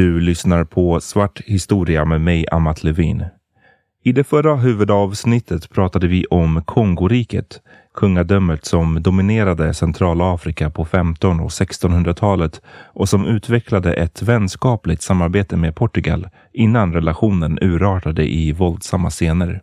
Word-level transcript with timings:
Du 0.00 0.20
lyssnar 0.20 0.64
på 0.64 1.00
Svart 1.00 1.40
historia 1.40 2.04
med 2.04 2.20
mig, 2.20 2.46
Amat 2.50 2.84
Levin. 2.84 3.24
I 4.04 4.12
det 4.12 4.24
förra 4.24 4.56
huvudavsnittet 4.56 5.70
pratade 5.70 6.06
vi 6.06 6.26
om 6.26 6.62
Kongoriket, 6.64 7.60
kungadömet 7.94 8.64
som 8.64 9.02
dominerade 9.02 9.74
Centralafrika 9.74 10.70
på 10.70 10.84
15 10.84 11.40
och 11.40 11.48
1600-talet 11.48 12.62
och 12.94 13.08
som 13.08 13.26
utvecklade 13.26 13.94
ett 13.94 14.22
vänskapligt 14.22 15.02
samarbete 15.02 15.56
med 15.56 15.76
Portugal 15.76 16.28
innan 16.52 16.92
relationen 16.92 17.58
urartade 17.62 18.34
i 18.34 18.52
våldsamma 18.52 19.10
scener. 19.10 19.60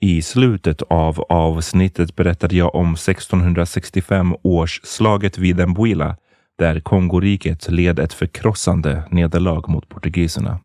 I 0.00 0.22
slutet 0.22 0.82
av 0.82 1.20
avsnittet 1.28 2.16
berättade 2.16 2.56
jag 2.56 2.74
om 2.74 2.94
1665 2.94 4.34
års 4.42 4.80
slaget 4.82 5.38
vid 5.38 5.68
Mbuila 5.68 6.16
där 6.58 6.80
Kongoriket 6.80 7.70
led 7.70 7.98
ett 7.98 8.12
förkrossande 8.12 9.02
nederlag 9.10 9.68
mot 9.68 9.88
portugiserna. 9.88 10.60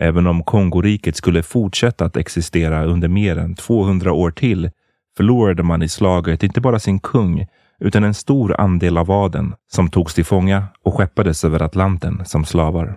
Även 0.00 0.26
om 0.26 0.42
Kongoriket 0.42 1.16
skulle 1.16 1.42
fortsätta 1.42 2.04
att 2.04 2.16
existera 2.16 2.84
under 2.84 3.08
mer 3.08 3.38
än 3.38 3.54
200 3.54 4.12
år 4.12 4.30
till 4.30 4.70
förlorade 5.16 5.62
man 5.62 5.82
i 5.82 5.88
slaget 5.88 6.42
inte 6.42 6.60
bara 6.60 6.78
sin 6.78 6.98
kung 6.98 7.46
utan 7.78 8.04
en 8.04 8.14
stor 8.14 8.60
andel 8.60 8.98
av 8.98 9.10
adeln 9.10 9.54
som 9.72 9.90
togs 9.90 10.14
till 10.14 10.24
fånga 10.24 10.64
och 10.82 10.94
skeppades 10.94 11.44
över 11.44 11.62
Atlanten 11.62 12.22
som 12.24 12.44
slavar. 12.44 12.96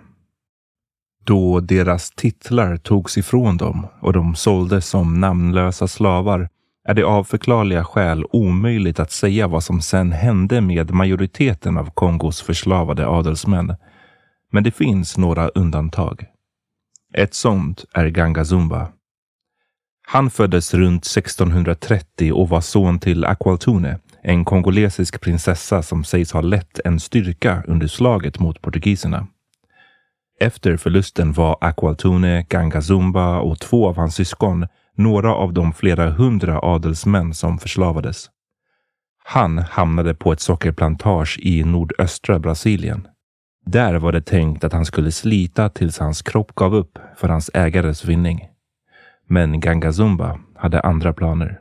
Då 1.24 1.60
deras 1.60 2.10
titlar 2.10 2.76
togs 2.76 3.18
ifrån 3.18 3.56
dem 3.56 3.86
och 4.00 4.12
de 4.12 4.34
såldes 4.34 4.86
som 4.86 5.20
namnlösa 5.20 5.88
slavar 5.88 6.48
är 6.90 6.94
det 6.94 7.04
av 7.04 7.24
förklarliga 7.24 7.84
skäl 7.84 8.24
omöjligt 8.30 9.00
att 9.00 9.10
säga 9.10 9.48
vad 9.48 9.64
som 9.64 9.80
sen 9.80 10.12
hände 10.12 10.60
med 10.60 10.90
majoriteten 10.90 11.78
av 11.78 11.90
Kongos 11.90 12.42
förslavade 12.42 13.06
adelsmän. 13.06 13.74
Men 14.52 14.64
det 14.64 14.70
finns 14.70 15.18
några 15.18 15.48
undantag. 15.48 16.24
Ett 17.14 17.34
sånt 17.34 17.84
är 17.94 18.06
Ganga 18.06 18.44
Zumba. 18.44 18.88
Han 20.06 20.30
föddes 20.30 20.74
runt 20.74 21.06
1630 21.06 22.32
och 22.32 22.48
var 22.48 22.60
son 22.60 22.98
till 22.98 23.24
Aqualtune, 23.24 23.98
en 24.22 24.44
kongolesisk 24.44 25.20
prinsessa 25.20 25.82
som 25.82 26.04
sägs 26.04 26.32
ha 26.32 26.40
lett 26.40 26.80
en 26.84 27.00
styrka 27.00 27.62
under 27.66 27.86
slaget 27.86 28.38
mot 28.38 28.62
portugiserna. 28.62 29.26
Efter 30.40 30.76
förlusten 30.76 31.32
var 31.32 31.56
Aqualtune, 31.60 32.46
Gangazumba 32.48 33.40
och 33.40 33.60
två 33.60 33.88
av 33.88 33.96
hans 33.96 34.14
syskon 34.14 34.66
några 35.00 35.34
av 35.34 35.52
de 35.52 35.72
flera 35.72 36.10
hundra 36.10 36.60
adelsmän 36.60 37.34
som 37.34 37.58
förslavades. 37.58 38.30
Han 39.24 39.58
hamnade 39.58 40.14
på 40.14 40.32
ett 40.32 40.40
sockerplantage 40.40 41.38
i 41.42 41.64
nordöstra 41.64 42.38
Brasilien. 42.38 43.08
Där 43.66 43.94
var 43.94 44.12
det 44.12 44.22
tänkt 44.22 44.64
att 44.64 44.72
han 44.72 44.84
skulle 44.84 45.12
slita 45.12 45.68
tills 45.68 45.98
hans 45.98 46.22
kropp 46.22 46.54
gav 46.54 46.74
upp 46.74 46.98
för 47.16 47.28
hans 47.28 47.50
ägares 47.54 48.04
vinning. 48.04 48.48
Men 49.28 49.60
Gangazumba 49.60 50.38
hade 50.56 50.80
andra 50.80 51.12
planer. 51.12 51.60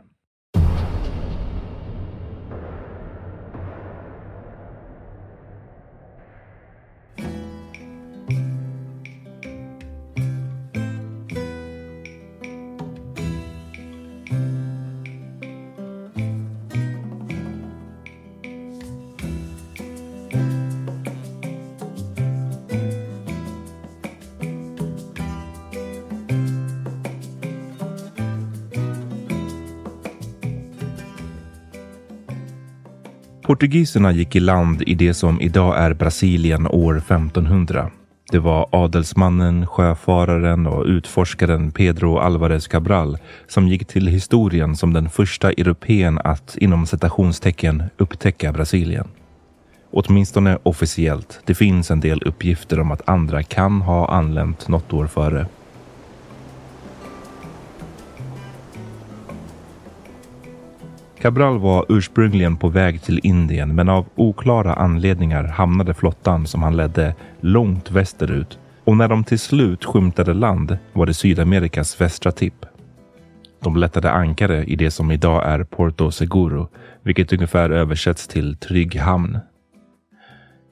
Portugiserna 33.60 34.12
gick 34.12 34.36
i 34.36 34.40
land 34.40 34.82
i 34.82 34.96
det 34.96 35.14
som 35.14 35.42
idag 35.42 35.78
är 35.78 35.94
Brasilien 35.94 36.68
år 36.68 36.98
1500. 36.98 37.92
Det 38.32 38.40
var 38.40 38.70
adelsmannen, 38.72 39.68
sjöfararen 39.68 40.68
och 40.68 40.86
utforskaren 40.86 41.72
Pedro 41.72 42.18
Alvarez 42.18 42.68
Cabral 42.68 43.18
som 43.48 43.68
gick 43.68 43.88
till 43.88 44.08
historien 44.08 44.76
som 44.76 44.94
den 44.94 45.10
första 45.10 45.52
europeen 45.52 46.20
att 46.24 46.58
inom 46.58 46.86
citationstecken 46.86 47.84
upptäcka 47.98 48.52
Brasilien. 48.52 49.08
Åtminstone 49.92 50.58
officiellt. 50.64 51.42
Det 51.46 51.56
finns 51.56 51.92
en 51.92 52.00
del 52.00 52.24
uppgifter 52.24 52.80
om 52.80 52.92
att 52.92 53.10
andra 53.10 53.44
kan 53.44 53.82
ha 53.82 54.08
anlänt 54.08 54.68
något 54.68 54.94
år 54.94 55.08
före. 55.08 55.48
Cabral 61.22 61.60
var 61.60 61.86
ursprungligen 61.90 62.58
på 62.58 62.68
väg 62.70 63.02
till 63.02 63.20
Indien 63.24 63.76
men 63.76 63.90
av 63.90 64.06
oklara 64.16 64.74
anledningar 64.74 65.44
hamnade 65.44 65.94
flottan 65.94 66.48
som 66.48 66.64
han 66.64 66.78
ledde 66.78 67.16
långt 67.40 67.92
västerut 67.92 68.60
och 68.84 68.98
när 68.98 69.08
de 69.08 69.24
till 69.24 69.40
slut 69.40 69.86
skymtade 69.86 70.34
land 70.34 70.78
var 70.94 71.06
det 71.06 71.14
Sydamerikas 71.14 72.02
västra 72.02 72.32
tipp. 72.32 72.66
De 73.64 73.78
lättade 73.78 74.12
ankare 74.12 74.64
i 74.64 74.76
det 74.76 74.92
som 74.92 75.12
idag 75.12 75.48
är 75.48 75.64
Porto 75.64 76.12
Seguro, 76.12 76.70
vilket 77.04 77.34
ungefär 77.34 77.70
översätts 77.70 78.28
till 78.28 78.58
trygg 78.58 78.96
hamn. 78.96 79.40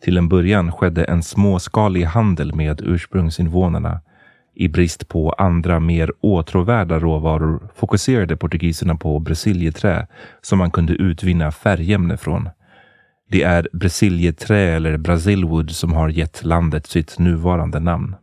Till 0.03 0.17
en 0.17 0.29
början 0.29 0.71
skedde 0.71 1.03
en 1.03 1.23
småskalig 1.23 2.03
handel 2.03 2.55
med 2.55 2.81
ursprungsinvånarna 2.81 4.01
i 4.59 4.68
brist 4.68 5.07
på 5.07 5.30
andra 5.30 5.80
mer 5.80 6.12
åtråvärda 6.21 7.00
råvaror 7.00 7.69
fokuserade 7.75 8.38
portugiserna 8.38 8.95
på 8.95 9.19
brasiljeträ 9.19 10.07
som 10.42 10.57
man 10.59 10.71
kunde 10.71 10.94
utvinna 10.94 11.51
färgämne 11.51 12.18
från. 12.18 12.50
Det 13.30 13.44
är 13.44 13.68
brasiljeträ 13.74 14.57
eller 14.57 14.98
Brazilwood 14.98 15.71
som 15.71 15.94
har 15.94 16.09
gett 16.09 16.44
landet 16.44 16.88
sitt 16.88 17.19
nuvarande 17.19 17.80
namn. 17.80 18.15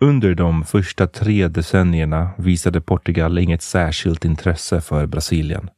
Under 0.00 0.34
de 0.34 0.64
första 0.64 1.06
tre 1.06 1.48
decennierna 1.48 2.30
visade 2.38 2.80
Portugal 2.80 3.38
inget 3.38 3.62
särskilt 3.62 4.24
intresse 4.24 4.80
för 4.80 5.06
Brasilien. 5.06 5.70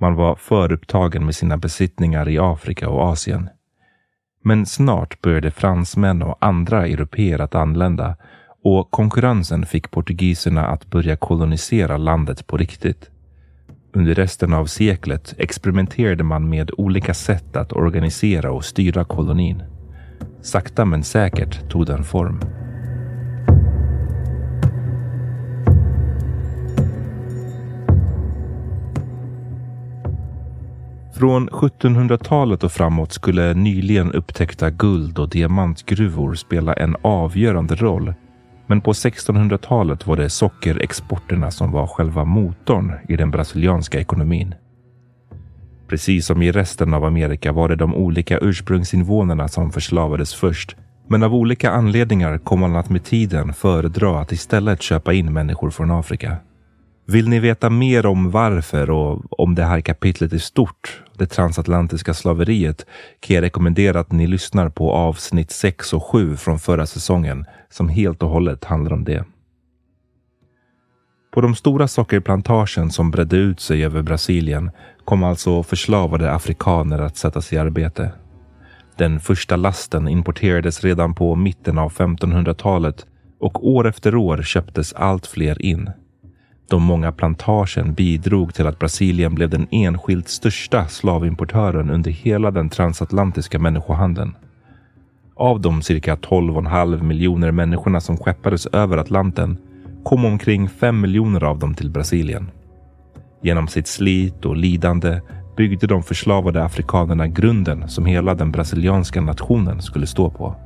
Man 0.00 0.14
var 0.14 0.36
förupptagen 0.36 1.24
med 1.24 1.34
sina 1.34 1.56
besittningar 1.56 2.28
i 2.28 2.38
Afrika 2.38 2.88
och 2.88 3.02
Asien. 3.02 3.48
Men 4.46 4.66
snart 4.66 5.20
började 5.22 5.50
fransmän 5.50 6.22
och 6.22 6.36
andra 6.40 6.86
europeer 6.86 7.38
att 7.38 7.54
anlända 7.54 8.16
och 8.64 8.90
konkurrensen 8.90 9.66
fick 9.66 9.90
portugiserna 9.90 10.66
att 10.66 10.90
börja 10.90 11.16
kolonisera 11.16 11.96
landet 11.96 12.46
på 12.46 12.56
riktigt. 12.56 13.10
Under 13.92 14.14
resten 14.14 14.52
av 14.52 14.66
seklet 14.66 15.34
experimenterade 15.38 16.24
man 16.24 16.48
med 16.48 16.70
olika 16.76 17.14
sätt 17.14 17.56
att 17.56 17.72
organisera 17.72 18.52
och 18.52 18.64
styra 18.64 19.04
kolonin. 19.04 19.62
Sakta 20.42 20.84
men 20.84 21.02
säkert 21.02 21.70
tog 21.70 21.86
den 21.86 22.04
form. 22.04 22.40
Från 31.16 31.50
1700-talet 31.50 32.64
och 32.64 32.72
framåt 32.72 33.12
skulle 33.12 33.54
nyligen 33.54 34.12
upptäckta 34.12 34.70
guld 34.70 35.18
och 35.18 35.28
diamantgruvor 35.28 36.34
spela 36.34 36.72
en 36.72 36.96
avgörande 37.02 37.74
roll. 37.74 38.14
Men 38.66 38.80
på 38.80 38.92
1600-talet 38.92 40.06
var 40.06 40.16
det 40.16 40.30
sockerexporterna 40.30 41.50
som 41.50 41.72
var 41.72 41.86
själva 41.86 42.24
motorn 42.24 42.92
i 43.08 43.16
den 43.16 43.30
brasilianska 43.30 44.00
ekonomin. 44.00 44.54
Precis 45.88 46.26
som 46.26 46.42
i 46.42 46.52
resten 46.52 46.94
av 46.94 47.04
Amerika 47.04 47.52
var 47.52 47.68
det 47.68 47.76
de 47.76 47.94
olika 47.94 48.38
ursprungsinvånarna 48.38 49.48
som 49.48 49.70
förslavades 49.70 50.34
först. 50.34 50.76
Men 51.08 51.22
av 51.22 51.34
olika 51.34 51.70
anledningar 51.70 52.38
kom 52.38 52.60
man 52.60 52.76
att 52.76 52.90
med 52.90 53.04
tiden 53.04 53.52
föredra 53.52 54.20
att 54.20 54.32
istället 54.32 54.82
köpa 54.82 55.12
in 55.12 55.32
människor 55.32 55.70
från 55.70 55.90
Afrika. 55.90 56.36
Vill 57.06 57.28
ni 57.28 57.40
veta 57.40 57.70
mer 57.70 58.06
om 58.06 58.30
varför 58.30 58.90
och 58.90 59.40
om 59.40 59.54
det 59.54 59.64
här 59.64 59.80
kapitlet 59.80 60.32
i 60.32 60.38
stort, 60.38 61.03
det 61.18 61.26
transatlantiska 61.26 62.14
slaveriet, 62.14 62.86
kan 63.20 63.34
jag 63.34 63.42
rekommendera 63.42 64.00
att 64.00 64.12
ni 64.12 64.26
lyssnar 64.26 64.68
på 64.68 64.92
avsnitt 64.92 65.50
6 65.50 65.92
och 65.92 66.04
7 66.04 66.36
från 66.36 66.58
förra 66.58 66.86
säsongen 66.86 67.44
som 67.70 67.88
helt 67.88 68.22
och 68.22 68.28
hållet 68.28 68.64
handlar 68.64 68.92
om 68.92 69.04
det. 69.04 69.24
På 71.34 71.40
de 71.40 71.54
stora 71.54 71.88
sockerplantagen 71.88 72.90
som 72.90 73.10
bredde 73.10 73.36
ut 73.36 73.60
sig 73.60 73.84
över 73.84 74.02
Brasilien 74.02 74.70
kom 75.04 75.24
alltså 75.24 75.62
förslavade 75.62 76.32
afrikaner 76.32 76.98
att 76.98 77.16
sättas 77.16 77.52
i 77.52 77.58
arbete. 77.58 78.12
Den 78.96 79.20
första 79.20 79.56
lasten 79.56 80.08
importerades 80.08 80.84
redan 80.84 81.14
på 81.14 81.34
mitten 81.34 81.78
av 81.78 81.92
1500-talet 81.92 83.06
och 83.40 83.68
år 83.68 83.88
efter 83.88 84.14
år 84.14 84.42
köptes 84.42 84.92
allt 84.92 85.26
fler 85.26 85.62
in. 85.62 85.90
De 86.68 86.82
många 86.82 87.12
plantagen 87.12 87.94
bidrog 87.94 88.54
till 88.54 88.66
att 88.66 88.78
Brasilien 88.78 89.34
blev 89.34 89.50
den 89.50 89.66
enskilt 89.70 90.28
största 90.28 90.88
slavimportören 90.88 91.90
under 91.90 92.10
hela 92.10 92.50
den 92.50 92.68
transatlantiska 92.68 93.58
människohandeln. 93.58 94.36
Av 95.36 95.60
de 95.60 95.82
cirka 95.82 96.16
12,5 96.16 97.02
miljoner 97.02 97.50
människorna 97.50 98.00
som 98.00 98.16
skeppades 98.16 98.66
över 98.66 98.96
Atlanten 98.96 99.58
kom 100.04 100.24
omkring 100.24 100.68
5 100.68 101.00
miljoner 101.00 101.44
av 101.44 101.58
dem 101.58 101.74
till 101.74 101.90
Brasilien. 101.90 102.50
Genom 103.42 103.68
sitt 103.68 103.86
slit 103.86 104.44
och 104.44 104.56
lidande 104.56 105.20
byggde 105.56 105.86
de 105.86 106.02
förslavade 106.02 106.64
afrikanerna 106.64 107.26
grunden 107.26 107.88
som 107.88 108.06
hela 108.06 108.34
den 108.34 108.52
brasilianska 108.52 109.20
nationen 109.20 109.82
skulle 109.82 110.06
stå 110.06 110.30
på. 110.30 110.56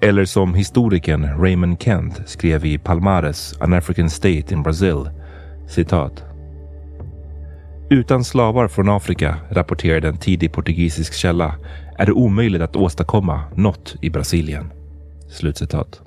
Eller 0.00 0.24
som 0.24 0.54
historikern 0.54 1.40
Raymond 1.40 1.82
Kent 1.82 2.22
skrev 2.26 2.64
i 2.64 2.78
Palmares 2.78 3.54
An 3.60 3.72
African 3.72 4.10
State 4.10 4.54
in 4.54 4.62
Brazil. 4.62 5.10
Citat. 5.68 6.24
Utan 7.90 8.24
slavar 8.24 8.68
från 8.68 8.88
Afrika, 8.88 9.36
rapporterade 9.50 10.08
en 10.08 10.16
tidig 10.16 10.52
portugisisk 10.52 11.14
källa, 11.14 11.54
är 11.98 12.06
det 12.06 12.12
omöjligt 12.12 12.62
att 12.62 12.76
åstadkomma 12.76 13.42
något 13.56 13.96
i 14.02 14.10
Brasilien. 14.10 14.72
Slutcitat. 15.30 16.02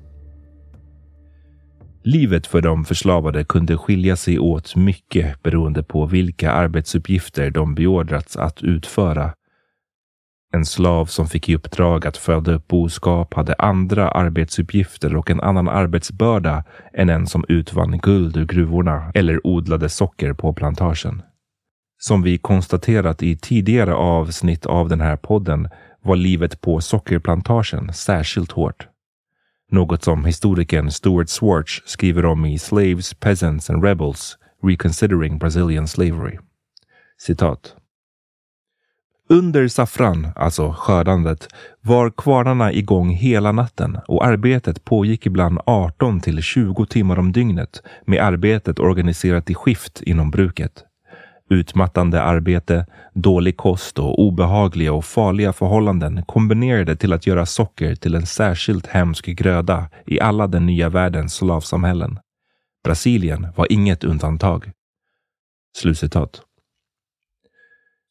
Livet 2.03 2.47
för 2.47 2.61
de 2.61 2.85
förslavade 2.85 3.43
kunde 3.43 3.77
skilja 3.77 4.15
sig 4.15 4.39
åt 4.39 4.75
mycket 4.75 5.43
beroende 5.43 5.83
på 5.83 6.05
vilka 6.05 6.51
arbetsuppgifter 6.51 7.49
de 7.49 7.75
beordrats 7.75 8.38
att 8.38 8.63
utföra 8.63 9.33
en 10.53 10.65
slav 10.65 11.06
som 11.06 11.27
fick 11.27 11.50
i 11.50 11.56
uppdrag 11.56 12.07
att 12.07 12.18
föda 12.18 12.53
upp 12.53 12.68
boskap 12.68 13.33
hade 13.33 13.53
andra 13.53 14.09
arbetsuppgifter 14.09 15.15
och 15.15 15.30
en 15.30 15.42
annan 15.42 15.69
arbetsbörda 15.69 16.63
än 16.94 17.09
en 17.09 17.27
som 17.27 17.45
utvann 17.48 17.98
guld 17.98 18.38
ur 18.38 18.45
gruvorna 18.45 19.12
eller 19.13 19.48
odlade 19.48 19.89
socker 19.89 20.33
på 20.33 20.53
plantagen. 20.53 21.21
Som 21.98 22.21
vi 22.21 22.38
konstaterat 22.38 23.24
i 23.24 23.38
tidigare 23.38 23.94
avsnitt 23.94 24.65
av 24.65 24.89
den 24.89 25.01
här 25.01 25.18
podden 25.18 25.69
var 26.01 26.15
livet 26.15 26.62
på 26.62 26.81
sockerplantagen 26.81 27.94
särskilt 27.94 28.51
hårt. 28.51 28.88
Något 29.71 30.03
som 30.03 30.25
historikern 30.25 30.92
Stuart 30.92 31.30
Swartz 31.30 31.81
skriver 31.86 32.25
om 32.25 32.45
i 32.45 32.59
Slaves, 32.59 33.13
Peasants 33.13 33.69
and 33.69 33.83
Rebels 33.83 34.38
Reconsidering 34.63 35.38
Brazilian 35.38 35.88
Slavery. 35.88 36.38
Citat. 37.18 37.75
Under 39.31 39.67
saffran, 39.67 40.27
alltså 40.35 40.75
skördandet, 40.77 41.47
var 41.81 42.09
kvarnarna 42.09 42.73
igång 42.73 43.09
hela 43.09 43.51
natten 43.51 43.97
och 44.07 44.25
arbetet 44.25 44.85
pågick 44.85 45.25
ibland 45.25 45.59
18 45.65 46.21
till 46.21 46.41
20 46.41 46.85
timmar 46.85 47.19
om 47.19 47.31
dygnet 47.31 47.83
med 48.05 48.23
arbetet 48.23 48.79
organiserat 48.79 49.49
i 49.49 49.53
skift 49.53 50.01
inom 50.01 50.31
bruket. 50.31 50.83
Utmattande 51.49 52.21
arbete, 52.21 52.85
dålig 53.13 53.57
kost 53.57 53.99
och 53.99 54.19
obehagliga 54.19 54.93
och 54.93 55.05
farliga 55.05 55.53
förhållanden 55.53 56.23
kombinerade 56.27 56.95
till 56.95 57.13
att 57.13 57.27
göra 57.27 57.45
socker 57.45 57.95
till 57.95 58.15
en 58.15 58.25
särskilt 58.25 58.87
hemsk 58.87 59.25
gröda 59.25 59.89
i 60.05 60.19
alla 60.19 60.47
den 60.47 60.65
nya 60.65 60.89
världens 60.89 61.33
slavsamhällen. 61.33 62.19
Brasilien 62.83 63.47
var 63.55 63.71
inget 63.71 64.03
undantag. 64.03 64.71
Slutcitat. 65.77 66.41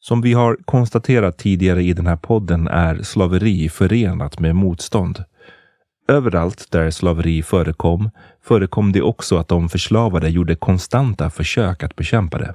Som 0.03 0.21
vi 0.21 0.33
har 0.33 0.57
konstaterat 0.65 1.39
tidigare 1.39 1.83
i 1.83 1.93
den 1.93 2.07
här 2.07 2.17
podden 2.17 2.69
är 2.69 3.03
slaveri 3.03 3.69
förenat 3.69 4.39
med 4.41 4.57
motstånd. 4.57 5.25
Överallt 6.09 6.67
där 6.71 6.91
slaveri 6.91 7.43
förekom, 7.43 8.11
förekom 8.43 8.93
det 8.93 9.03
också 9.03 9.37
att 9.37 9.49
de 9.49 9.69
förslavade 9.69 10.29
gjorde 10.29 10.55
konstanta 10.55 11.31
försök 11.31 11.83
att 11.83 11.97
bekämpa 11.97 12.39
det. 12.39 12.55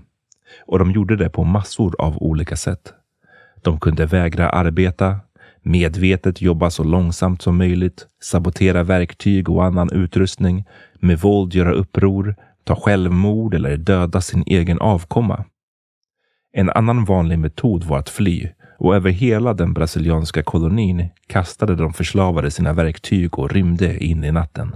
Och 0.65 0.79
de 0.79 0.91
gjorde 0.91 1.15
det 1.15 1.29
på 1.29 1.43
massor 1.43 1.95
av 1.99 2.17
olika 2.17 2.55
sätt. 2.55 2.93
De 3.61 3.79
kunde 3.79 4.05
vägra 4.05 4.49
arbeta, 4.49 5.19
medvetet 5.61 6.41
jobba 6.41 6.69
så 6.69 6.83
långsamt 6.83 7.41
som 7.41 7.57
möjligt, 7.57 8.07
sabotera 8.21 8.83
verktyg 8.83 9.49
och 9.49 9.65
annan 9.65 9.89
utrustning, 9.91 10.65
med 10.99 11.19
våld 11.19 11.53
göra 11.53 11.71
uppror, 11.71 12.35
ta 12.63 12.75
självmord 12.75 13.53
eller 13.53 13.77
döda 13.77 14.21
sin 14.21 14.43
egen 14.47 14.79
avkomma. 14.79 15.45
En 16.57 16.69
annan 16.69 17.05
vanlig 17.05 17.39
metod 17.39 17.83
var 17.83 17.99
att 17.99 18.09
fly 18.09 18.49
och 18.79 18.95
över 18.95 19.09
hela 19.09 19.53
den 19.53 19.73
brasilianska 19.73 20.43
kolonin 20.43 21.09
kastade 21.27 21.75
de 21.75 21.93
förslavade 21.93 22.51
sina 22.51 22.73
verktyg 22.73 23.39
och 23.39 23.51
rymde 23.51 24.03
in 24.03 24.23
i 24.23 24.31
natten. 24.31 24.75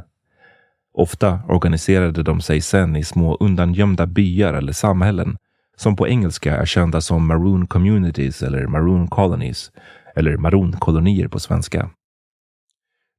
Ofta 0.93 1.39
organiserade 1.47 2.23
de 2.23 2.41
sig 2.41 2.61
sen 2.61 2.95
i 2.95 3.03
små 3.03 3.37
undangömda 3.39 4.05
byar 4.05 4.53
eller 4.53 4.73
samhällen 4.73 5.37
som 5.75 5.95
på 5.95 6.07
engelska 6.07 6.57
är 6.57 6.65
kända 6.65 7.01
som 7.01 7.27
maroon 7.27 7.67
communities 7.67 8.43
eller 8.43 8.67
maroon 8.67 9.07
colonies 9.07 9.71
eller 10.15 10.37
maronkolonier 10.37 11.27
på 11.27 11.39
svenska. 11.39 11.89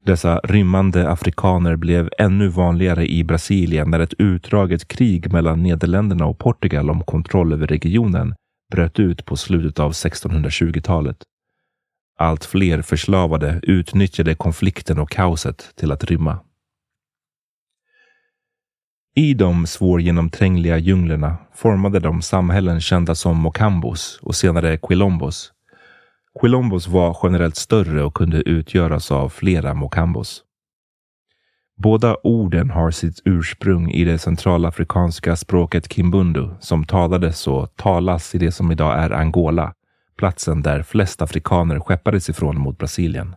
Dessa 0.05 0.41
rymmande 0.45 1.11
afrikaner 1.11 1.77
blev 1.77 2.11
ännu 2.19 2.49
vanligare 2.49 3.07
i 3.11 3.25
Brasilien 3.25 3.91
när 3.91 4.01
ett 4.01 4.15
utdraget 4.19 4.89
krig 4.89 5.33
mellan 5.33 5.63
Nederländerna 5.63 6.27
och 6.27 6.39
Portugal 6.39 6.91
om 6.91 7.01
kontroll 7.01 7.53
över 7.53 7.67
regionen 7.67 8.35
bröt 8.71 8.99
ut 8.99 9.25
på 9.25 9.37
slutet 9.37 9.79
av 9.79 9.93
1620-talet. 9.93 11.17
Allt 12.19 12.45
fler 12.45 12.83
förslavade 12.83 13.61
utnyttjade 13.63 14.35
konflikten 14.35 14.99
och 14.99 15.11
kaoset 15.11 15.73
till 15.77 15.93
att 15.93 16.05
rymma. 16.05 16.39
I 19.15 19.35
de 19.35 19.67
svårgenomträngliga 19.67 20.79
djunglerna 20.79 21.37
formade 21.55 22.01
de 22.01 22.23
samhällen 22.23 22.81
kända 22.81 23.15
som 23.15 23.37
Mocambos 23.37 24.19
och 24.23 24.35
senare 24.35 24.79
Quilombos. 24.79 25.53
Quilombos 26.41 26.89
var 26.89 27.19
generellt 27.23 27.57
större 27.57 28.03
och 28.03 28.15
kunde 28.15 28.37
utgöras 28.37 29.11
av 29.11 29.29
flera 29.29 29.75
Mocambos. 29.75 30.43
Båda 31.83 32.17
orden 32.23 32.71
har 32.71 32.91
sitt 32.91 33.23
ursprung 33.25 33.91
i 33.91 34.05
det 34.05 34.19
centralafrikanska 34.19 35.37
språket 35.37 35.93
kimbundu 35.93 36.49
som 36.61 36.85
talades 36.85 37.47
och 37.47 37.77
talas 37.77 38.35
i 38.35 38.39
det 38.39 38.53
som 38.53 38.73
idag 38.73 38.99
är 38.99 39.11
Angola, 39.11 39.75
platsen 40.19 40.63
där 40.63 40.83
flest 40.83 41.23
afrikaner 41.23 41.81
skeppades 41.81 42.29
ifrån 42.29 42.61
mot 42.61 42.79
Brasilien. 42.79 43.37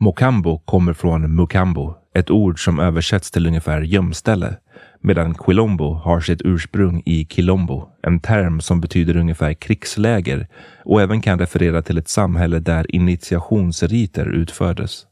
Mokambo 0.00 0.58
kommer 0.58 0.92
från 0.92 1.34
mukambo, 1.34 1.94
ett 2.14 2.30
ord 2.30 2.64
som 2.64 2.80
översätts 2.80 3.30
till 3.30 3.46
ungefär 3.46 3.80
gömställe, 3.80 4.56
medan 5.00 5.34
Quilombo 5.34 5.94
har 5.94 6.20
sitt 6.20 6.42
ursprung 6.44 7.02
i 7.06 7.24
Quilombo, 7.24 7.88
en 8.02 8.20
term 8.20 8.60
som 8.60 8.80
betyder 8.80 9.16
ungefär 9.16 9.54
krigsläger 9.54 10.48
och 10.84 11.02
även 11.02 11.20
kan 11.20 11.38
referera 11.38 11.82
till 11.82 11.98
ett 11.98 12.08
samhälle 12.08 12.58
där 12.58 12.94
initiationsriter 12.94 14.26
utfördes. 14.26 15.06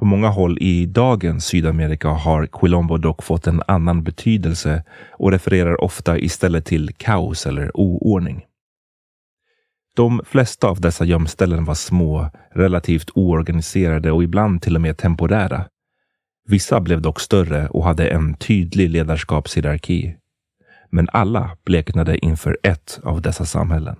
På 0.00 0.06
många 0.06 0.28
håll 0.28 0.58
i 0.60 0.86
dagens 0.86 1.46
Sydamerika 1.46 2.08
har 2.08 2.46
Quilombo 2.46 2.96
dock 2.96 3.22
fått 3.22 3.46
en 3.46 3.62
annan 3.66 4.02
betydelse 4.04 4.84
och 5.12 5.30
refererar 5.30 5.80
ofta 5.80 6.18
istället 6.18 6.64
till 6.64 6.90
kaos 6.96 7.46
eller 7.46 7.76
oordning. 7.76 8.44
De 9.96 10.20
flesta 10.26 10.68
av 10.68 10.80
dessa 10.80 11.04
gömställen 11.04 11.64
var 11.64 11.74
små, 11.74 12.30
relativt 12.54 13.10
oorganiserade 13.14 14.12
och 14.12 14.22
ibland 14.22 14.62
till 14.62 14.74
och 14.74 14.80
med 14.80 14.96
temporära. 14.96 15.64
Vissa 16.48 16.80
blev 16.80 17.02
dock 17.02 17.20
större 17.20 17.68
och 17.68 17.84
hade 17.84 18.08
en 18.08 18.34
tydlig 18.34 18.90
ledarskapshierarki. 18.90 20.16
Men 20.90 21.08
alla 21.12 21.56
bleknade 21.64 22.18
inför 22.18 22.58
ett 22.62 23.00
av 23.02 23.22
dessa 23.22 23.44
samhällen. 23.44 23.96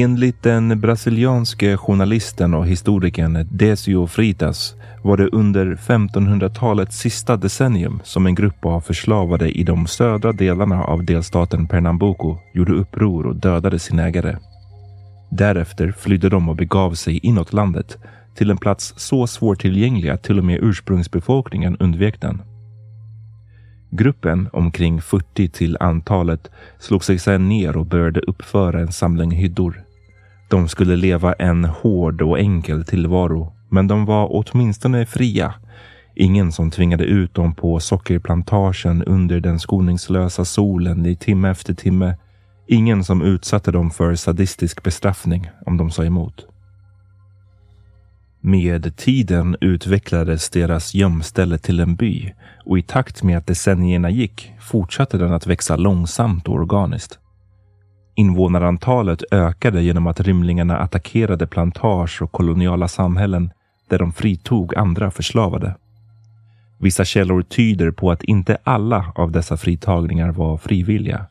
Enligt 0.00 0.42
den 0.42 0.80
brasilianske 0.80 1.76
journalisten 1.76 2.54
och 2.54 2.66
historikern 2.66 3.48
Desio 3.50 4.06
Fritas 4.06 4.74
var 5.02 5.16
det 5.16 5.28
under 5.28 5.66
1500-talets 5.74 6.98
sista 6.98 7.36
decennium 7.36 8.00
som 8.04 8.26
en 8.26 8.34
grupp 8.34 8.64
av 8.64 8.80
förslavade 8.80 9.50
i 9.50 9.64
de 9.64 9.86
södra 9.86 10.32
delarna 10.32 10.84
av 10.84 11.04
delstaten 11.04 11.66
Pernambuco 11.66 12.38
gjorde 12.54 12.72
uppror 12.72 13.26
och 13.26 13.36
dödade 13.36 13.78
sin 13.78 13.98
ägare. 13.98 14.36
Därefter 15.30 15.92
flydde 15.92 16.28
de 16.28 16.48
och 16.48 16.56
begav 16.56 16.94
sig 16.94 17.18
inåt 17.18 17.52
landet 17.52 17.98
till 18.34 18.50
en 18.50 18.58
plats 18.58 18.94
så 18.96 19.26
svårtillgänglig 19.26 20.08
att 20.08 20.22
till 20.22 20.38
och 20.38 20.44
med 20.44 20.58
ursprungsbefolkningen 20.62 21.76
undvek 21.76 22.20
den. 22.20 22.42
Gruppen, 23.90 24.48
omkring 24.52 25.02
40 25.02 25.48
till 25.48 25.76
antalet, 25.80 26.50
slog 26.78 27.04
sig 27.04 27.18
sedan 27.18 27.48
ner 27.48 27.76
och 27.76 27.86
började 27.86 28.20
uppföra 28.20 28.80
en 28.80 28.92
samling 28.92 29.30
hyddor. 29.30 29.87
De 30.48 30.68
skulle 30.68 30.96
leva 30.96 31.32
en 31.32 31.64
hård 31.64 32.22
och 32.22 32.38
enkel 32.38 32.84
tillvaro, 32.84 33.52
men 33.70 33.88
de 33.88 34.04
var 34.04 34.28
åtminstone 34.30 35.06
fria. 35.06 35.54
Ingen 36.16 36.52
som 36.52 36.70
tvingade 36.70 37.04
ut 37.04 37.34
dem 37.34 37.54
på 37.54 37.80
sockerplantagen 37.80 39.02
under 39.02 39.40
den 39.40 39.58
skoningslösa 39.58 40.44
solen 40.44 41.06
i 41.06 41.16
timme 41.16 41.50
efter 41.50 41.74
timme. 41.74 42.16
Ingen 42.66 43.04
som 43.04 43.22
utsatte 43.22 43.72
dem 43.72 43.90
för 43.90 44.14
sadistisk 44.14 44.82
bestraffning 44.82 45.50
om 45.66 45.76
de 45.76 45.90
sa 45.90 46.04
emot. 46.04 46.46
Med 48.40 48.96
tiden 48.96 49.56
utvecklades 49.60 50.50
deras 50.50 50.94
gömställe 50.94 51.58
till 51.58 51.80
en 51.80 51.96
by 51.96 52.32
och 52.64 52.78
i 52.78 52.82
takt 52.82 53.22
med 53.22 53.38
att 53.38 53.46
decennierna 53.46 54.10
gick 54.10 54.52
fortsatte 54.60 55.18
den 55.18 55.32
att 55.32 55.46
växa 55.46 55.76
långsamt 55.76 56.48
och 56.48 56.54
organiskt. 56.54 57.18
Invånarantalet 58.18 59.22
ökade 59.30 59.82
genom 59.82 60.06
att 60.06 60.20
rymlingarna 60.20 60.78
attackerade 60.78 61.46
plantage 61.46 62.22
och 62.22 62.32
koloniala 62.32 62.88
samhällen 62.88 63.50
där 63.88 63.98
de 63.98 64.12
fritog 64.12 64.76
andra 64.76 65.10
förslavade. 65.10 65.74
Vissa 66.78 67.04
källor 67.04 67.42
tyder 67.42 67.90
på 67.90 68.10
att 68.10 68.22
inte 68.24 68.58
alla 68.64 69.12
av 69.14 69.32
dessa 69.32 69.56
fritagningar 69.56 70.32
var 70.32 70.56
frivilliga. 70.56 71.26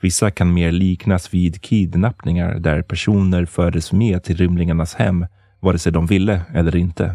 Vissa 0.00 0.30
kan 0.30 0.54
mer 0.54 0.72
liknas 0.72 1.34
vid 1.34 1.62
kidnappningar 1.62 2.54
där 2.54 2.82
personer 2.82 3.44
fördes 3.44 3.92
med 3.92 4.22
till 4.22 4.36
rymlingarnas 4.36 4.94
hem 4.94 5.26
vare 5.60 5.78
sig 5.78 5.92
de 5.92 6.06
ville 6.06 6.42
eller 6.54 6.76
inte. 6.76 7.14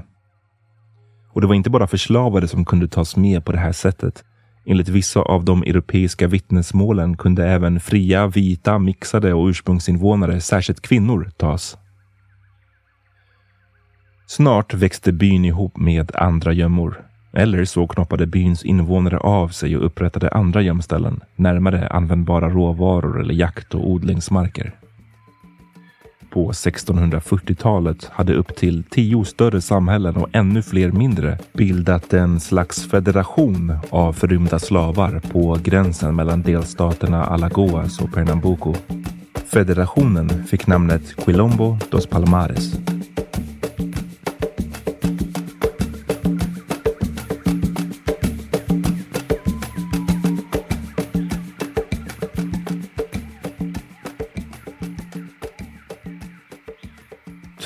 Och 1.34 1.42
det 1.42 1.48
var 1.48 1.56
inte 1.56 1.70
bara 1.70 1.88
förslavade 1.88 2.48
som 2.48 2.66
kunde 2.66 2.88
tas 2.88 3.16
med 3.16 3.46
på 3.46 3.52
det 3.52 3.60
här 3.60 3.72
sättet. 3.72 4.24
Enligt 4.70 4.90
vissa 4.90 5.20
av 5.20 5.46
de 5.46 5.64
europeiska 5.64 6.28
vittnesmålen 6.28 7.18
kunde 7.18 7.48
även 7.48 7.80
fria, 7.80 8.28
vita, 8.28 8.80
mixade 8.80 9.34
och 9.34 9.48
ursprungsinvånare, 9.48 10.42
särskilt 10.42 10.82
kvinnor, 10.82 11.32
tas. 11.38 11.78
Snart 14.28 14.74
växte 14.74 15.12
byn 15.12 15.46
ihop 15.46 15.78
med 15.78 16.16
andra 16.16 16.54
gömmor. 16.54 17.02
Eller 17.34 17.66
så 17.66 17.88
knoppade 17.88 18.28
byns 18.28 18.66
invånare 18.66 19.18
av 19.18 19.48
sig 19.48 19.78
och 19.78 19.86
upprättade 19.86 20.30
andra 20.30 20.62
gömställen 20.62 21.20
närmare 21.36 21.88
användbara 21.88 22.50
råvaror 22.50 23.22
eller 23.22 23.34
jakt 23.34 23.76
och 23.76 23.90
odlingsmarker 23.90 24.74
på 26.30 26.52
1640-talet 26.52 28.06
hade 28.06 28.34
upp 28.34 28.56
till 28.56 28.84
tio 28.84 29.26
större 29.26 29.62
samhällen 29.62 30.16
och 30.16 30.30
ännu 30.32 30.62
fler 30.62 30.92
mindre 30.92 31.38
bildat 31.54 32.14
en 32.14 32.40
slags 32.40 32.90
federation 32.90 33.78
av 33.90 34.14
förrymda 34.14 34.60
slavar 34.60 35.22
på 35.32 35.58
gränsen 35.64 36.16
mellan 36.16 36.42
delstaterna 36.42 37.24
Alagoas 37.26 38.00
och 38.02 38.14
Pernambuco. 38.14 38.76
Federationen 39.46 40.46
fick 40.46 40.68
namnet 40.68 41.16
Quilombo 41.16 41.78
dos 41.92 42.08
Palmares 42.08 42.74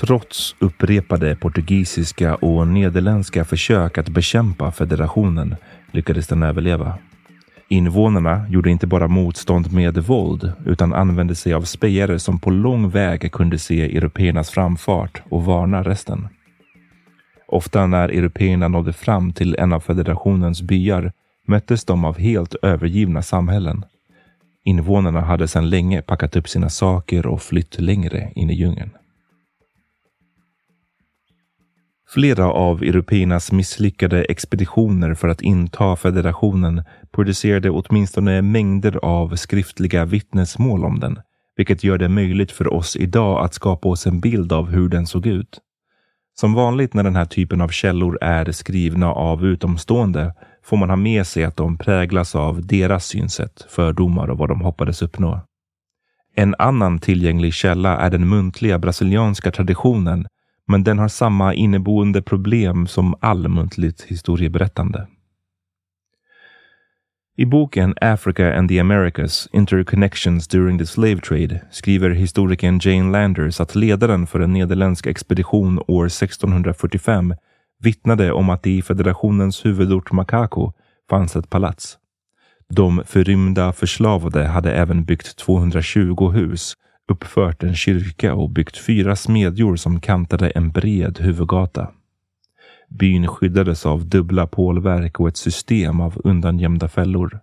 Trots 0.07 0.55
upprepade 0.59 1.35
portugisiska 1.35 2.35
och 2.35 2.67
nederländska 2.67 3.45
försök 3.45 3.97
att 3.97 4.09
bekämpa 4.09 4.71
federationen 4.71 5.55
lyckades 5.91 6.27
den 6.27 6.43
överleva. 6.43 6.97
Invånarna 7.69 8.45
gjorde 8.49 8.69
inte 8.69 8.87
bara 8.87 9.07
motstånd 9.07 9.73
med 9.73 9.97
våld 9.97 10.51
utan 10.65 10.93
använde 10.93 11.35
sig 11.35 11.53
av 11.53 11.61
spejare 11.61 12.19
som 12.19 12.39
på 12.39 12.49
lång 12.49 12.89
väg 12.89 13.31
kunde 13.31 13.59
se 13.59 13.97
européernas 13.97 14.49
framfart 14.49 15.21
och 15.29 15.45
varna 15.45 15.83
resten. 15.83 16.27
Ofta 17.47 17.87
när 17.87 18.09
européerna 18.09 18.67
nådde 18.67 18.93
fram 18.93 19.33
till 19.33 19.55
en 19.55 19.73
av 19.73 19.79
federationens 19.79 20.61
byar 20.61 21.11
möttes 21.47 21.85
de 21.85 22.05
av 22.05 22.19
helt 22.19 22.55
övergivna 22.61 23.21
samhällen. 23.21 23.85
Invånarna 24.63 25.21
hade 25.21 25.47
sedan 25.47 25.69
länge 25.69 26.01
packat 26.01 26.35
upp 26.35 26.49
sina 26.49 26.69
saker 26.69 27.25
och 27.25 27.41
flytt 27.41 27.79
längre 27.79 28.31
in 28.35 28.49
i 28.49 28.53
djungeln. 28.53 28.89
Flera 32.13 32.45
av 32.45 32.83
européernas 32.83 33.51
misslyckade 33.51 34.23
expeditioner 34.23 35.13
för 35.13 35.27
att 35.27 35.41
inta 35.41 35.95
federationen 35.95 36.83
producerade 37.11 37.69
åtminstone 37.69 38.41
mängder 38.41 38.99
av 39.01 39.35
skriftliga 39.35 40.05
vittnesmål 40.05 40.85
om 40.85 40.99
den, 40.99 41.19
vilket 41.57 41.83
gör 41.83 41.97
det 41.97 42.09
möjligt 42.09 42.51
för 42.51 42.73
oss 42.73 42.95
idag 42.95 43.45
att 43.45 43.53
skapa 43.53 43.89
oss 43.89 44.07
en 44.07 44.19
bild 44.19 44.53
av 44.53 44.69
hur 44.69 44.89
den 44.89 45.07
såg 45.07 45.25
ut. 45.25 45.59
Som 46.33 46.53
vanligt 46.53 46.93
när 46.93 47.03
den 47.03 47.15
här 47.15 47.25
typen 47.25 47.61
av 47.61 47.69
källor 47.69 48.17
är 48.21 48.51
skrivna 48.51 49.11
av 49.11 49.45
utomstående 49.45 50.33
får 50.63 50.77
man 50.77 50.89
ha 50.89 50.95
med 50.95 51.27
sig 51.27 51.43
att 51.43 51.57
de 51.57 51.77
präglas 51.77 52.35
av 52.35 52.67
deras 52.67 53.05
synsätt, 53.05 53.65
fördomar 53.69 54.29
och 54.29 54.37
vad 54.37 54.49
de 54.49 54.61
hoppades 54.61 55.01
uppnå. 55.01 55.41
En 56.35 56.55
annan 56.59 56.99
tillgänglig 56.99 57.53
källa 57.53 57.97
är 57.97 58.09
den 58.09 58.29
muntliga 58.29 58.79
brasilianska 58.79 59.51
traditionen 59.51 60.27
men 60.67 60.83
den 60.83 60.99
har 60.99 61.07
samma 61.07 61.53
inneboende 61.53 62.21
problem 62.21 62.87
som 62.87 63.15
all 63.19 63.47
muntligt 63.47 64.01
historieberättande. 64.01 65.07
I 67.37 67.45
boken 67.45 67.93
Africa 68.01 68.57
and 68.57 68.69
the 68.69 68.79
Americas 68.79 69.47
Interconnections 69.53 70.47
during 70.47 70.79
the 70.79 70.85
Slave 70.85 71.17
Trade 71.17 71.59
skriver 71.71 72.09
historikern 72.09 72.79
Jane 72.81 73.11
Landers 73.11 73.59
att 73.59 73.75
ledaren 73.75 74.27
för 74.27 74.39
en 74.39 74.53
nederländsk 74.53 75.07
expedition 75.07 75.79
år 75.87 76.05
1645 76.05 77.35
vittnade 77.79 78.31
om 78.31 78.49
att 78.49 78.63
det 78.63 78.71
i 78.71 78.81
federationens 78.81 79.65
huvudort 79.65 80.11
Makako 80.11 80.71
fanns 81.09 81.35
ett 81.35 81.49
palats. 81.49 81.97
De 82.69 83.03
förrymda 83.05 83.73
förslavade 83.73 84.47
hade 84.47 84.73
även 84.73 85.05
byggt 85.05 85.37
220 85.37 86.29
hus 86.29 86.73
uppfört 87.13 87.63
en 87.63 87.75
kyrka 87.75 88.33
och 88.33 88.49
byggt 88.49 88.77
fyra 88.77 89.15
smedjor 89.15 89.75
som 89.75 89.99
kantade 89.99 90.49
en 90.49 90.71
bred 90.71 91.19
huvudgata. 91.19 91.87
Byn 92.89 93.27
skyddades 93.27 93.85
av 93.85 94.05
dubbla 94.05 94.47
pålverk 94.47 95.19
och 95.19 95.27
ett 95.27 95.37
system 95.37 96.01
av 96.01 96.21
undangömda 96.23 96.87
fällor. 96.87 97.39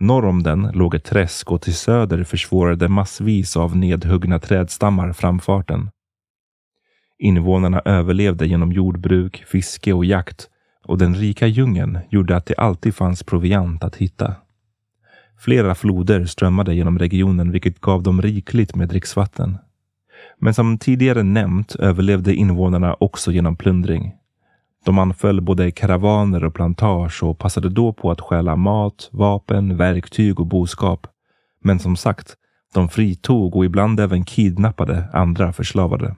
Norr 0.00 0.24
om 0.24 0.42
den 0.42 0.62
låg 0.74 0.94
ett 0.94 1.04
träsk 1.04 1.52
och 1.52 1.62
till 1.62 1.74
söder 1.74 2.24
försvårade 2.24 2.88
massvis 2.88 3.56
av 3.56 3.76
nedhuggna 3.76 4.38
trädstammar 4.38 5.12
framfarten. 5.12 5.90
Invånarna 7.18 7.82
överlevde 7.84 8.46
genom 8.46 8.72
jordbruk, 8.72 9.44
fiske 9.46 9.92
och 9.92 10.04
jakt 10.04 10.48
och 10.84 10.98
den 10.98 11.14
rika 11.14 11.46
djungeln 11.46 11.98
gjorde 12.10 12.36
att 12.36 12.46
det 12.46 12.54
alltid 12.54 12.94
fanns 12.94 13.22
proviant 13.22 13.84
att 13.84 13.96
hitta. 13.96 14.34
Flera 15.44 15.74
floder 15.74 16.24
strömmade 16.24 16.74
genom 16.74 16.98
regionen 16.98 17.50
vilket 17.50 17.80
gav 17.80 18.02
dem 18.02 18.22
rikligt 18.22 18.74
med 18.74 18.88
dricksvatten. 18.88 19.58
Men 20.38 20.54
som 20.54 20.78
tidigare 20.78 21.22
nämnt 21.22 21.74
överlevde 21.74 22.34
invånarna 22.34 22.96
också 23.00 23.32
genom 23.32 23.56
plundring. 23.56 24.12
De 24.84 24.98
anföll 24.98 25.40
både 25.40 25.70
karavaner 25.70 26.44
och 26.44 26.54
plantage 26.54 27.22
och 27.22 27.38
passade 27.38 27.68
då 27.68 27.92
på 27.92 28.10
att 28.10 28.20
stjäla 28.20 28.56
mat, 28.56 29.08
vapen, 29.12 29.76
verktyg 29.76 30.40
och 30.40 30.46
boskap. 30.46 31.06
Men 31.64 31.78
som 31.78 31.96
sagt, 31.96 32.34
de 32.74 32.88
fritog 32.88 33.56
och 33.56 33.64
ibland 33.64 34.00
även 34.00 34.24
kidnappade 34.24 35.04
andra 35.12 35.52
förslavade. 35.52 36.16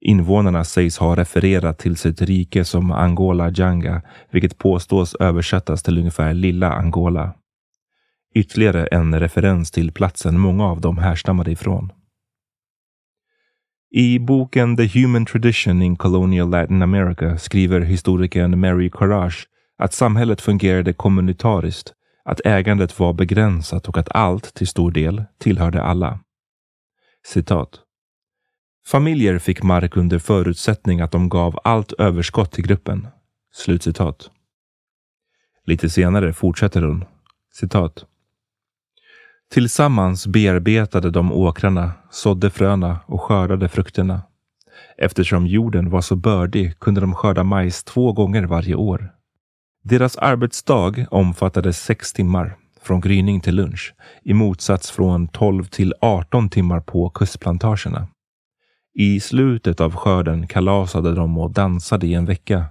Invånarna 0.00 0.64
sägs 0.64 0.98
ha 0.98 1.16
refererat 1.16 1.78
till 1.78 1.96
sitt 1.96 2.22
rike 2.22 2.64
som 2.64 2.92
Angola 2.92 3.50
Janga, 3.50 4.02
vilket 4.30 4.58
påstås 4.58 5.14
översättas 5.14 5.82
till 5.82 5.98
ungefär 5.98 6.34
Lilla 6.34 6.72
Angola. 6.72 7.34
Ytterligare 8.38 8.86
en 8.86 9.20
referens 9.20 9.70
till 9.70 9.92
platsen 9.92 10.38
många 10.38 10.64
av 10.64 10.80
dem 10.80 10.98
härstammade 10.98 11.50
ifrån. 11.50 11.92
I 13.90 14.18
boken 14.18 14.76
The 14.76 14.86
Human 14.86 15.26
Tradition 15.26 15.82
in 15.82 15.96
Colonial 15.96 16.50
Latin 16.50 16.82
America 16.82 17.38
skriver 17.38 17.80
historikern 17.80 18.60
Mary 18.60 18.90
Courage 18.90 19.46
att 19.78 19.92
samhället 19.94 20.40
fungerade 20.40 20.92
kommunitariskt, 20.92 21.92
att 22.24 22.40
ägandet 22.44 22.98
var 22.98 23.12
begränsat 23.12 23.88
och 23.88 23.98
att 23.98 24.08
allt, 24.10 24.54
till 24.54 24.68
stor 24.68 24.90
del, 24.90 25.24
tillhörde 25.38 25.82
alla. 25.82 26.20
Citat. 27.26 27.80
Familjer 28.86 29.38
fick 29.38 29.62
mark 29.62 29.96
under 29.96 30.18
förutsättning 30.18 31.00
att 31.00 31.12
de 31.12 31.28
gav 31.28 31.58
allt 31.64 31.92
överskott 31.92 32.52
till 32.52 32.64
gruppen. 32.64 33.08
Slutcitat. 33.52 34.30
Lite 35.64 35.90
senare 35.90 36.32
fortsätter 36.32 36.82
hon. 36.82 37.04
Citat. 37.52 38.07
Tillsammans 39.50 40.26
bearbetade 40.26 41.10
de 41.10 41.32
åkrarna, 41.32 41.92
sådde 42.10 42.50
fröna 42.50 43.00
och 43.06 43.20
skördade 43.20 43.68
frukterna. 43.68 44.22
Eftersom 44.98 45.46
jorden 45.46 45.90
var 45.90 46.00
så 46.00 46.16
bördig 46.16 46.78
kunde 46.78 47.00
de 47.00 47.14
skörda 47.14 47.44
majs 47.44 47.84
två 47.84 48.12
gånger 48.12 48.42
varje 48.42 48.74
år. 48.74 49.12
Deras 49.84 50.16
arbetsdag 50.16 51.06
omfattade 51.10 51.72
sex 51.72 52.12
timmar, 52.12 52.56
från 52.82 53.00
gryning 53.00 53.40
till 53.40 53.54
lunch, 53.54 53.94
i 54.22 54.34
motsats 54.34 54.90
från 54.90 55.28
12 55.28 55.64
till 55.64 55.94
18 56.00 56.48
timmar 56.50 56.80
på 56.80 57.10
kustplantagerna. 57.10 58.08
I 58.94 59.20
slutet 59.20 59.80
av 59.80 59.94
skörden 59.94 60.46
kalasade 60.46 61.14
de 61.14 61.38
och 61.38 61.50
dansade 61.50 62.06
i 62.06 62.14
en 62.14 62.26
vecka. 62.26 62.64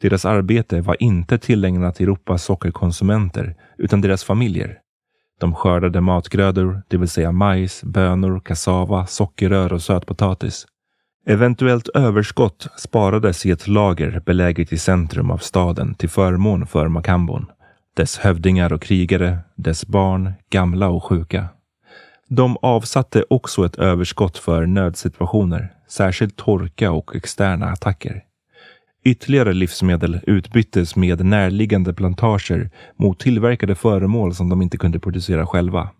Deras 0.00 0.24
arbete 0.24 0.80
var 0.80 1.02
inte 1.02 1.38
tillägnat 1.38 2.00
Europas 2.00 2.44
sockerkonsumenter, 2.44 3.54
utan 3.78 4.00
deras 4.00 4.24
familjer. 4.24 4.78
De 5.38 5.54
skördade 5.54 6.00
matgrödor, 6.00 6.82
det 6.88 6.96
vill 6.96 7.08
säga 7.08 7.32
majs, 7.32 7.84
bönor, 7.84 8.40
kassava, 8.40 9.06
sockerrör 9.06 9.72
och 9.72 9.82
sötpotatis. 9.82 10.66
Eventuellt 11.26 11.88
överskott 11.88 12.68
sparades 12.76 13.46
i 13.46 13.50
ett 13.50 13.68
lager 13.68 14.22
beläget 14.26 14.72
i 14.72 14.78
centrum 14.78 15.30
av 15.30 15.38
staden 15.38 15.94
till 15.94 16.08
förmån 16.08 16.66
för 16.66 16.88
Makambon, 16.88 17.46
dess 17.96 18.18
hövdingar 18.18 18.72
och 18.72 18.82
krigare, 18.82 19.38
dess 19.56 19.86
barn, 19.86 20.32
gamla 20.50 20.88
och 20.88 21.04
sjuka. 21.04 21.48
De 22.28 22.56
avsatte 22.62 23.24
också 23.30 23.66
ett 23.66 23.76
överskott 23.76 24.38
för 24.38 24.66
nödsituationer, 24.66 25.72
särskilt 25.88 26.36
torka 26.36 26.92
och 26.92 27.16
externa 27.16 27.66
attacker. 27.66 28.22
Ytterligare 29.04 29.52
livsmedel 29.52 30.20
utbyttes 30.26 30.96
med 30.96 31.24
närliggande 31.26 31.94
plantager 31.94 32.70
mot 32.96 33.20
tillverkade 33.20 33.74
föremål 33.74 34.34
som 34.34 34.48
de 34.48 34.62
inte 34.62 34.76
kunde 34.76 35.00
producera 35.00 35.46
själva. 35.46 35.90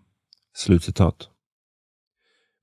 Slutcitat. 0.55 1.29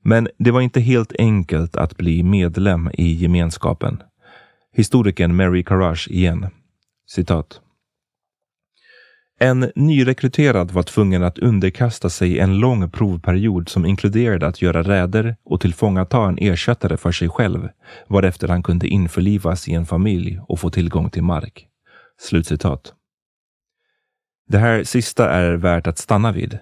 Men 0.05 0.28
det 0.38 0.50
var 0.50 0.61
inte 0.61 0.81
helt 0.81 1.12
enkelt 1.18 1.77
att 1.77 1.96
bli 1.96 2.22
medlem 2.22 2.90
i 2.94 3.12
gemenskapen. 3.12 4.03
Historikern 4.72 5.37
Mary 5.37 5.62
Karash 5.64 6.09
igen. 6.11 6.46
Citat. 7.07 7.61
En 9.38 9.72
nyrekryterad 9.75 10.70
var 10.70 10.83
tvungen 10.83 11.22
att 11.22 11.38
underkasta 11.38 12.11
sig 12.11 12.38
en 12.38 12.59
lång 12.59 12.90
provperiod 12.90 13.68
som 13.68 13.87
inkluderade 13.87 14.46
att 14.46 14.62
göra 14.62 14.83
räder 14.83 15.37
och 15.44 15.61
tillfångata 15.61 16.25
en 16.25 16.38
ersättare 16.38 16.96
för 16.96 17.12
sig 17.12 17.29
själv, 17.29 17.68
varefter 18.09 18.49
han 18.49 18.62
kunde 18.62 18.88
införlivas 18.88 19.68
i 19.68 19.75
en 19.75 19.87
familj 19.87 20.40
och 20.49 20.61
få 20.61 20.70
tillgång 20.70 21.11
till 21.11 21.22
mark. 21.22 21.66
Slutcitat. 22.20 22.92
Det 24.49 24.59
här 24.59 24.85
sista 24.85 25.31
är 25.31 25.53
värt 25.53 25.87
att 25.87 25.99
stanna 25.99 26.33
vid. 26.33 26.59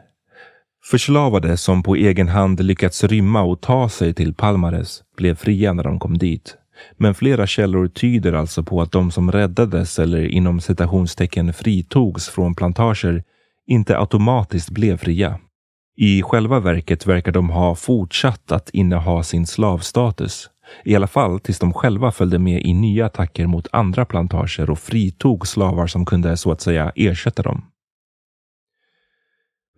Förslavade 0.90 1.56
som 1.56 1.82
på 1.82 1.94
egen 1.94 2.28
hand 2.28 2.60
lyckats 2.60 3.04
rymma 3.04 3.42
och 3.42 3.60
ta 3.60 3.88
sig 3.88 4.14
till 4.14 4.34
Palmares 4.34 5.02
blev 5.16 5.34
fria 5.34 5.72
när 5.72 5.82
de 5.82 5.98
kom 5.98 6.18
dit 6.18 6.56
men 6.96 7.14
flera 7.14 7.46
källor 7.46 7.88
tyder 7.88 8.32
alltså 8.32 8.62
på 8.62 8.82
att 8.82 8.92
de 8.92 9.10
som 9.10 9.32
räddades 9.32 9.98
eller 9.98 10.26
inom 10.26 10.60
citationstecken 10.60 11.52
fritogs 11.52 12.28
från 12.28 12.54
plantager 12.54 13.22
inte 13.66 13.98
automatiskt 13.98 14.70
blev 14.70 14.96
fria. 14.96 15.38
I 15.96 16.22
själva 16.22 16.60
verket 16.60 17.06
verkar 17.06 17.32
de 17.32 17.50
ha 17.50 17.74
fortsatt 17.74 18.52
att 18.52 18.70
inneha 18.70 19.22
sin 19.22 19.46
slavstatus. 19.46 20.50
I 20.84 20.96
alla 20.96 21.06
fall 21.06 21.40
tills 21.40 21.58
de 21.58 21.72
själva 21.72 22.12
följde 22.12 22.38
med 22.38 22.62
i 22.62 22.74
nya 22.74 23.06
attacker 23.06 23.46
mot 23.46 23.68
andra 23.72 24.04
plantager 24.04 24.70
och 24.70 24.78
fritog 24.78 25.46
slavar 25.46 25.86
som 25.86 26.06
kunde 26.06 26.36
så 26.36 26.52
att 26.52 26.60
säga 26.60 26.92
ersätta 26.94 27.42
dem. 27.42 27.64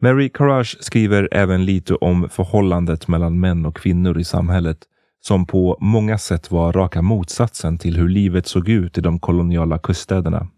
Mary 0.00 0.28
Courage 0.28 0.76
skriver 0.80 1.28
även 1.32 1.64
lite 1.64 1.94
om 1.94 2.28
förhållandet 2.28 3.08
mellan 3.08 3.40
män 3.40 3.66
och 3.66 3.76
kvinnor 3.76 4.18
i 4.18 4.24
samhället 4.24 4.78
som 5.26 5.46
på 5.46 5.76
många 5.80 6.18
sätt 6.18 6.50
var 6.50 6.72
raka 6.72 7.02
motsatsen 7.02 7.78
till 7.78 7.96
hur 7.96 8.08
livet 8.08 8.46
såg 8.46 8.68
ut 8.68 8.98
i 8.98 9.00
de 9.00 9.18
koloniala 9.18 9.78
kuststäderna. 9.78 10.48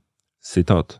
Citat. 0.44 0.98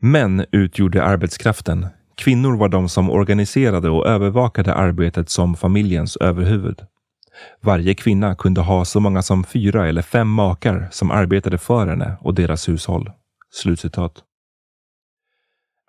Män 0.00 0.44
utgjorde 0.52 1.04
arbetskraften. 1.04 1.86
Kvinnor 2.16 2.56
var 2.56 2.68
de 2.68 2.88
som 2.88 3.10
organiserade 3.10 3.90
och 3.90 4.06
övervakade 4.06 4.74
arbetet 4.74 5.30
som 5.30 5.56
familjens 5.56 6.16
överhuvud. 6.16 6.80
Varje 7.60 7.94
kvinna 7.94 8.34
kunde 8.34 8.60
ha 8.60 8.84
så 8.84 9.00
många 9.00 9.22
som 9.22 9.44
fyra 9.44 9.88
eller 9.88 10.02
fem 10.02 10.28
makar 10.28 10.88
som 10.90 11.10
arbetade 11.10 11.58
för 11.58 11.86
henne 11.86 12.16
och 12.20 12.34
deras 12.34 12.68
hushåll. 12.68 13.10
Slutcitat. 13.52 14.12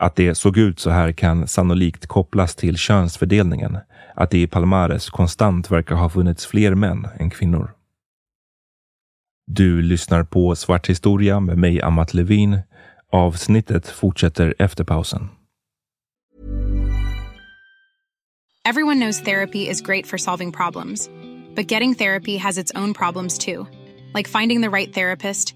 Att 0.01 0.15
det 0.15 0.35
såg 0.35 0.57
ut 0.57 0.79
så 0.79 0.89
här 0.89 1.11
kan 1.11 1.47
sannolikt 1.47 2.07
kopplas 2.07 2.55
till 2.55 2.77
könsfördelningen. 2.77 3.77
Att 4.15 4.31
det 4.31 4.41
i 4.41 4.47
Palmares 4.47 5.09
konstant 5.09 5.71
verkar 5.71 5.95
ha 5.95 6.09
funnits 6.09 6.45
fler 6.45 6.75
män 6.75 7.07
än 7.19 7.29
kvinnor. 7.29 7.71
Du 9.47 9.81
lyssnar 9.81 10.23
på 10.23 10.55
Svart 10.55 10.89
historia 10.89 11.39
med 11.39 11.57
mig, 11.57 11.81
Amat 11.81 12.13
Levin. 12.13 12.59
Avsnittet 13.11 13.87
fortsätter 13.87 14.55
efter 14.59 14.83
pausen. 14.83 15.29
Everyone 18.69 18.99
knows 18.99 19.21
therapy 19.23 19.69
is 19.69 19.81
great 19.81 20.07
for 20.07 20.17
solving 20.17 20.51
problems. 20.51 21.09
But 21.55 21.71
getting 21.71 21.95
therapy 21.95 22.37
has 22.37 22.57
its 22.57 22.71
own 22.75 22.93
problems 22.93 23.37
too. 23.37 23.67
Like 24.15 24.29
finding 24.29 24.61
the 24.61 24.69
right 24.69 24.93
therapist, 24.93 25.55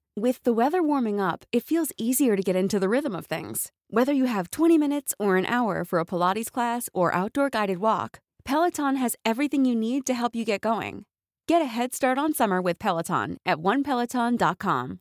With 0.19 0.43
the 0.43 0.51
weather 0.51 0.83
warming 0.83 1.21
up, 1.21 1.45
it 1.53 1.63
feels 1.63 1.93
easier 1.97 2.35
to 2.35 2.43
get 2.43 2.53
into 2.55 2.79
the 2.79 2.89
rhythm 2.89 3.15
of 3.15 3.27
things. 3.27 3.71
Whether 3.89 4.11
you 4.11 4.25
have 4.25 4.51
20 4.51 4.77
minutes 4.77 5.13
or 5.17 5.37
an 5.37 5.45
hour 5.45 5.85
for 5.85 5.99
a 5.99 6.05
Pilates 6.05 6.51
class 6.51 6.89
or 6.93 7.13
outdoor 7.15 7.49
guided 7.49 7.77
walk, 7.77 8.19
Peloton 8.43 8.97
has 8.97 9.15
everything 9.23 9.63
you 9.63 9.73
need 9.73 10.05
to 10.07 10.13
help 10.13 10.35
you 10.35 10.43
get 10.43 10.59
going. 10.61 11.05
Get 11.47 11.61
a 11.61 11.65
head 11.65 11.93
start 11.93 12.17
on 12.17 12.33
summer 12.33 12.61
with 12.61 12.77
Peloton 12.77 13.37
at 13.45 13.57
onepeloton.com. 13.59 14.99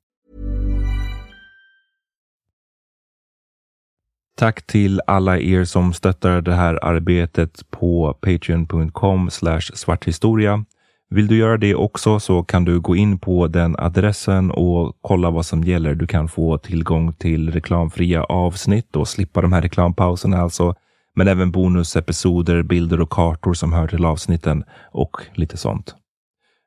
Tack 4.37 4.67
till 4.67 5.01
alla 5.07 5.39
er 5.39 5.65
som 5.65 5.93
stöttar 5.93 6.41
det 6.41 6.55
här 6.55 6.85
arbetet 6.85 7.71
på 7.71 8.15
patreon.com 8.21 9.31
svarthistoria. 9.31 10.65
Vill 11.11 11.27
du 11.27 11.37
göra 11.37 11.57
det 11.57 11.75
också 11.75 12.21
så 12.21 12.43
kan 12.43 12.65
du 12.65 12.81
gå 12.81 12.97
in 12.97 13.19
på 13.19 13.49
den 13.49 13.77
adressen 13.79 14.51
och 14.51 14.97
kolla 15.01 15.31
vad 15.31 15.47
som 15.47 15.65
gäller. 15.65 15.95
Du 15.95 16.07
kan 16.07 16.29
få 16.29 16.59
tillgång 16.59 17.13
till 17.13 17.51
reklamfria 17.51 18.25
avsnitt 18.25 18.97
och 18.97 19.09
slippa 19.09 19.41
de 19.41 19.53
här 19.53 19.63
reklampauserna 19.63 20.41
alltså. 20.41 20.75
Men 21.15 21.29
även 21.29 21.51
bonusepisoder, 21.51 22.63
bilder 22.63 23.01
och 23.01 23.11
kartor 23.11 23.55
som 23.55 23.73
hör 23.73 23.89
till 23.89 24.05
avsnitten 24.05 24.65
och 24.93 25.17
lite 25.35 25.57
sånt. 25.57 25.95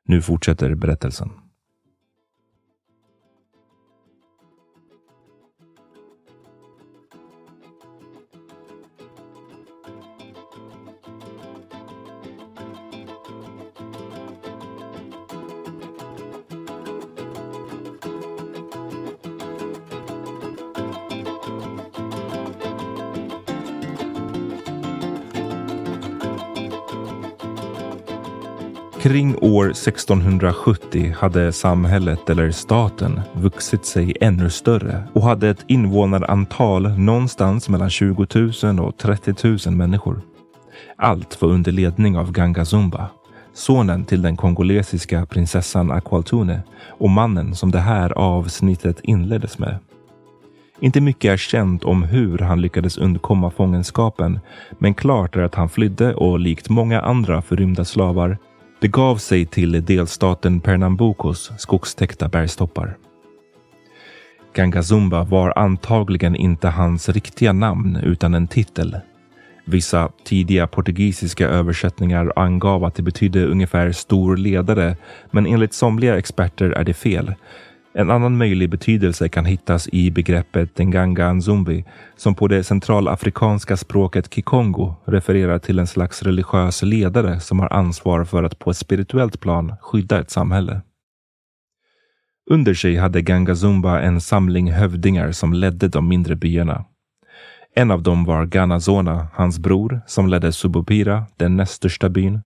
Nu 0.08 0.22
fortsätter 0.22 0.74
berättelsen. 0.74 1.30
Kring 29.04 29.36
år 29.40 29.70
1670 29.70 31.14
hade 31.18 31.52
samhället 31.52 32.30
eller 32.30 32.50
staten 32.50 33.20
vuxit 33.32 33.84
sig 33.84 34.16
ännu 34.20 34.50
större 34.50 35.02
och 35.12 35.22
hade 35.22 35.48
ett 35.48 35.64
invånarantal 35.66 36.98
någonstans 36.98 37.68
mellan 37.68 37.90
20 37.90 38.26
000 38.62 38.80
och 38.80 38.96
30 38.96 39.34
000 39.66 39.76
människor. 39.76 40.20
Allt 40.96 41.42
var 41.42 41.48
under 41.48 41.72
ledning 41.72 42.18
av 42.18 42.32
Ganga 42.32 42.64
Zumba, 42.64 43.08
sonen 43.54 44.04
till 44.04 44.22
den 44.22 44.36
kongolesiska 44.36 45.26
prinsessan 45.26 45.90
Aqualtune 45.90 46.62
och 46.88 47.10
mannen 47.10 47.54
som 47.54 47.70
det 47.70 47.80
här 47.80 48.12
avsnittet 48.12 49.00
inleddes 49.02 49.58
med. 49.58 49.78
Inte 50.80 51.00
mycket 51.00 51.32
är 51.32 51.36
känt 51.36 51.84
om 51.84 52.02
hur 52.02 52.38
han 52.38 52.60
lyckades 52.60 52.98
undkomma 52.98 53.50
fångenskapen, 53.50 54.40
men 54.78 54.94
klart 54.94 55.36
är 55.36 55.42
att 55.42 55.54
han 55.54 55.68
flydde 55.68 56.14
och 56.14 56.38
likt 56.38 56.68
många 56.68 57.00
andra 57.00 57.42
förrymda 57.42 57.84
slavar 57.84 58.38
begav 58.84 59.16
sig 59.16 59.46
till 59.46 59.84
delstaten 59.84 60.60
Pernambucos 60.60 61.52
skogstäckta 61.58 62.28
bergstoppar. 62.28 62.96
Gangazumba 64.54 65.24
var 65.24 65.58
antagligen 65.58 66.36
inte 66.36 66.68
hans 66.68 67.08
riktiga 67.08 67.52
namn 67.52 67.96
utan 67.96 68.34
en 68.34 68.46
titel. 68.46 68.96
Vissa 69.64 70.08
tidiga 70.24 70.66
portugisiska 70.66 71.48
översättningar 71.48 72.32
angav 72.36 72.84
att 72.84 72.94
det 72.94 73.02
betydde 73.02 73.46
ungefär 73.46 73.92
stor 73.92 74.36
ledare, 74.36 74.96
men 75.30 75.46
enligt 75.46 75.74
somliga 75.74 76.18
experter 76.18 76.70
är 76.70 76.84
det 76.84 76.94
fel 76.94 77.34
en 77.96 78.10
annan 78.10 78.36
möjlig 78.36 78.70
betydelse 78.70 79.28
kan 79.28 79.44
hittas 79.44 79.88
i 79.92 80.10
begreppet 80.10 80.78
Nganga 80.78 81.32
Nzumbi 81.32 81.84
som 82.16 82.34
på 82.34 82.48
det 82.48 82.64
centralafrikanska 82.64 83.76
språket 83.76 84.34
kikongo 84.34 84.94
refererar 85.04 85.58
till 85.58 85.78
en 85.78 85.86
slags 85.86 86.22
religiös 86.22 86.82
ledare 86.82 87.40
som 87.40 87.60
har 87.60 87.72
ansvar 87.72 88.24
för 88.24 88.42
att 88.42 88.58
på 88.58 88.70
ett 88.70 88.76
spirituellt 88.76 89.40
plan 89.40 89.74
skydda 89.80 90.20
ett 90.20 90.30
samhälle. 90.30 90.80
Under 92.50 92.74
sig 92.74 92.96
hade 92.96 93.22
Ganga 93.22 93.54
Zumba 93.54 94.00
en 94.00 94.20
samling 94.20 94.72
hövdingar 94.72 95.32
som 95.32 95.52
ledde 95.52 95.88
de 95.88 96.08
mindre 96.08 96.36
byarna. 96.36 96.84
En 97.74 97.90
av 97.90 98.02
dem 98.02 98.24
var 98.24 98.46
Ganazona, 98.46 99.26
hans 99.34 99.58
bror, 99.58 100.00
som 100.06 100.28
ledde 100.28 100.52
Subupira, 100.52 101.26
den 101.36 101.56
näst 101.56 101.72
största 101.72 102.08
byn. 102.08 102.42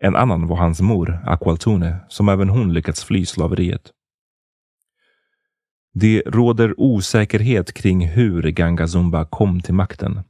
En 0.00 0.16
annan 0.16 0.46
var 0.46 0.56
hans 0.56 0.80
mor, 0.80 1.18
Akwaltune, 1.26 1.96
som 2.08 2.28
även 2.28 2.48
hon 2.48 2.72
lyckats 2.72 3.04
fly 3.04 3.26
slaveriet. 3.26 3.90
Det 5.94 6.22
råder 6.26 6.80
osäkerhet 6.80 7.72
kring 7.72 8.08
hur 8.08 8.42
Gangazumba 8.42 9.24
kom 9.24 9.60
till 9.60 9.74
makten. 9.74 10.20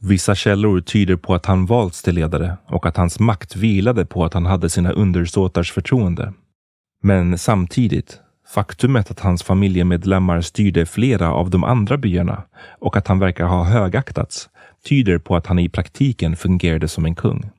Vissa 0.00 0.34
källor 0.34 0.80
tyder 0.80 1.16
på 1.16 1.34
att 1.34 1.46
han 1.46 1.66
valts 1.66 2.02
till 2.02 2.14
ledare 2.14 2.56
och 2.66 2.86
att 2.86 2.96
hans 2.96 3.20
makt 3.20 3.56
vilade 3.56 4.06
på 4.06 4.24
att 4.24 4.34
han 4.34 4.46
hade 4.46 4.70
sina 4.70 4.90
undersåtars 4.90 5.72
förtroende. 5.72 6.32
Men 7.02 7.38
samtidigt, 7.38 8.20
faktumet 8.54 9.10
att 9.10 9.20
hans 9.20 9.42
familjemedlemmar 9.42 10.40
styrde 10.40 10.86
flera 10.86 11.32
av 11.32 11.50
de 11.50 11.64
andra 11.64 11.96
byarna 11.96 12.42
och 12.80 12.96
att 12.96 13.08
han 13.08 13.18
verkar 13.18 13.44
ha 13.44 13.64
högaktats 13.64 14.48
tyder 14.84 15.18
på 15.18 15.36
att 15.36 15.46
han 15.46 15.58
i 15.58 15.68
praktiken 15.68 16.36
fungerade 16.36 16.88
som 16.88 17.04
en 17.04 17.14
kung. 17.14 17.50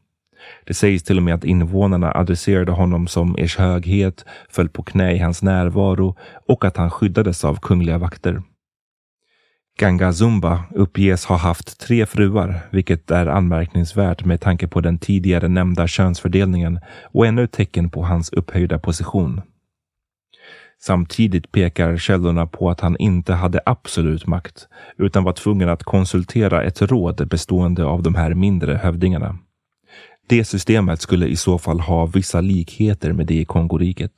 Det 0.65 0.73
sägs 0.73 1.03
till 1.03 1.17
och 1.17 1.23
med 1.23 1.33
att 1.33 1.43
invånarna 1.43 2.11
adresserade 2.11 2.71
honom 2.71 3.07
som 3.07 3.35
ers 3.37 3.57
höghet, 3.57 4.25
föll 4.49 4.69
på 4.69 4.83
knä 4.83 5.11
i 5.11 5.17
hans 5.17 5.43
närvaro 5.43 6.15
och 6.47 6.65
att 6.65 6.77
han 6.77 6.91
skyddades 6.91 7.45
av 7.45 7.55
kungliga 7.55 7.97
vakter. 7.97 8.41
Ganga 9.79 10.13
Zumba 10.13 10.63
uppges 10.71 11.25
ha 11.25 11.35
haft 11.35 11.79
tre 11.79 12.05
fruar, 12.05 12.59
vilket 12.71 13.11
är 13.11 13.27
anmärkningsvärt 13.27 14.25
med 14.25 14.41
tanke 14.41 14.67
på 14.67 14.81
den 14.81 14.97
tidigare 14.97 15.47
nämnda 15.47 15.87
könsfördelningen 15.87 16.79
och 17.03 17.27
ännu 17.27 17.43
ett 17.43 17.51
tecken 17.51 17.89
på 17.89 18.03
hans 18.03 18.29
upphöjda 18.29 18.79
position. 18.79 19.41
Samtidigt 20.81 21.51
pekar 21.51 21.97
källorna 21.97 22.47
på 22.47 22.69
att 22.69 22.81
han 22.81 22.97
inte 22.97 23.33
hade 23.33 23.59
absolut 23.65 24.27
makt, 24.27 24.67
utan 24.97 25.23
var 25.23 25.33
tvungen 25.33 25.69
att 25.69 25.83
konsultera 25.83 26.63
ett 26.63 26.81
råd 26.81 27.27
bestående 27.27 27.85
av 27.85 28.03
de 28.03 28.15
här 28.15 28.33
mindre 28.33 28.73
hövdingarna. 28.73 29.37
Det 30.29 30.45
systemet 30.45 31.01
skulle 31.01 31.27
i 31.27 31.35
så 31.35 31.57
fall 31.57 31.79
ha 31.79 32.05
vissa 32.05 32.41
likheter 32.41 33.13
med 33.13 33.27
det 33.27 33.33
i 33.33 33.45
Kongoriket. 33.45 34.11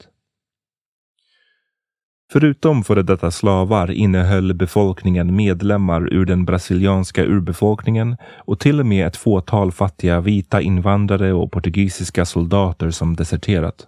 Förutom 2.31 2.83
före 2.83 3.03
detta 3.03 3.31
slavar 3.31 3.91
innehöll 3.91 4.53
befolkningen 4.53 5.35
medlemmar 5.35 6.13
ur 6.13 6.25
den 6.25 6.45
brasilianska 6.45 7.23
urbefolkningen 7.25 8.17
och 8.37 8.59
till 8.59 8.79
och 8.79 8.85
med 8.85 9.07
ett 9.07 9.17
fåtal 9.17 9.71
fattiga 9.71 10.21
vita 10.21 10.61
invandrare 10.61 11.33
och 11.33 11.51
portugisiska 11.51 12.25
soldater 12.25 12.89
som 12.91 13.15
deserterat. 13.15 13.87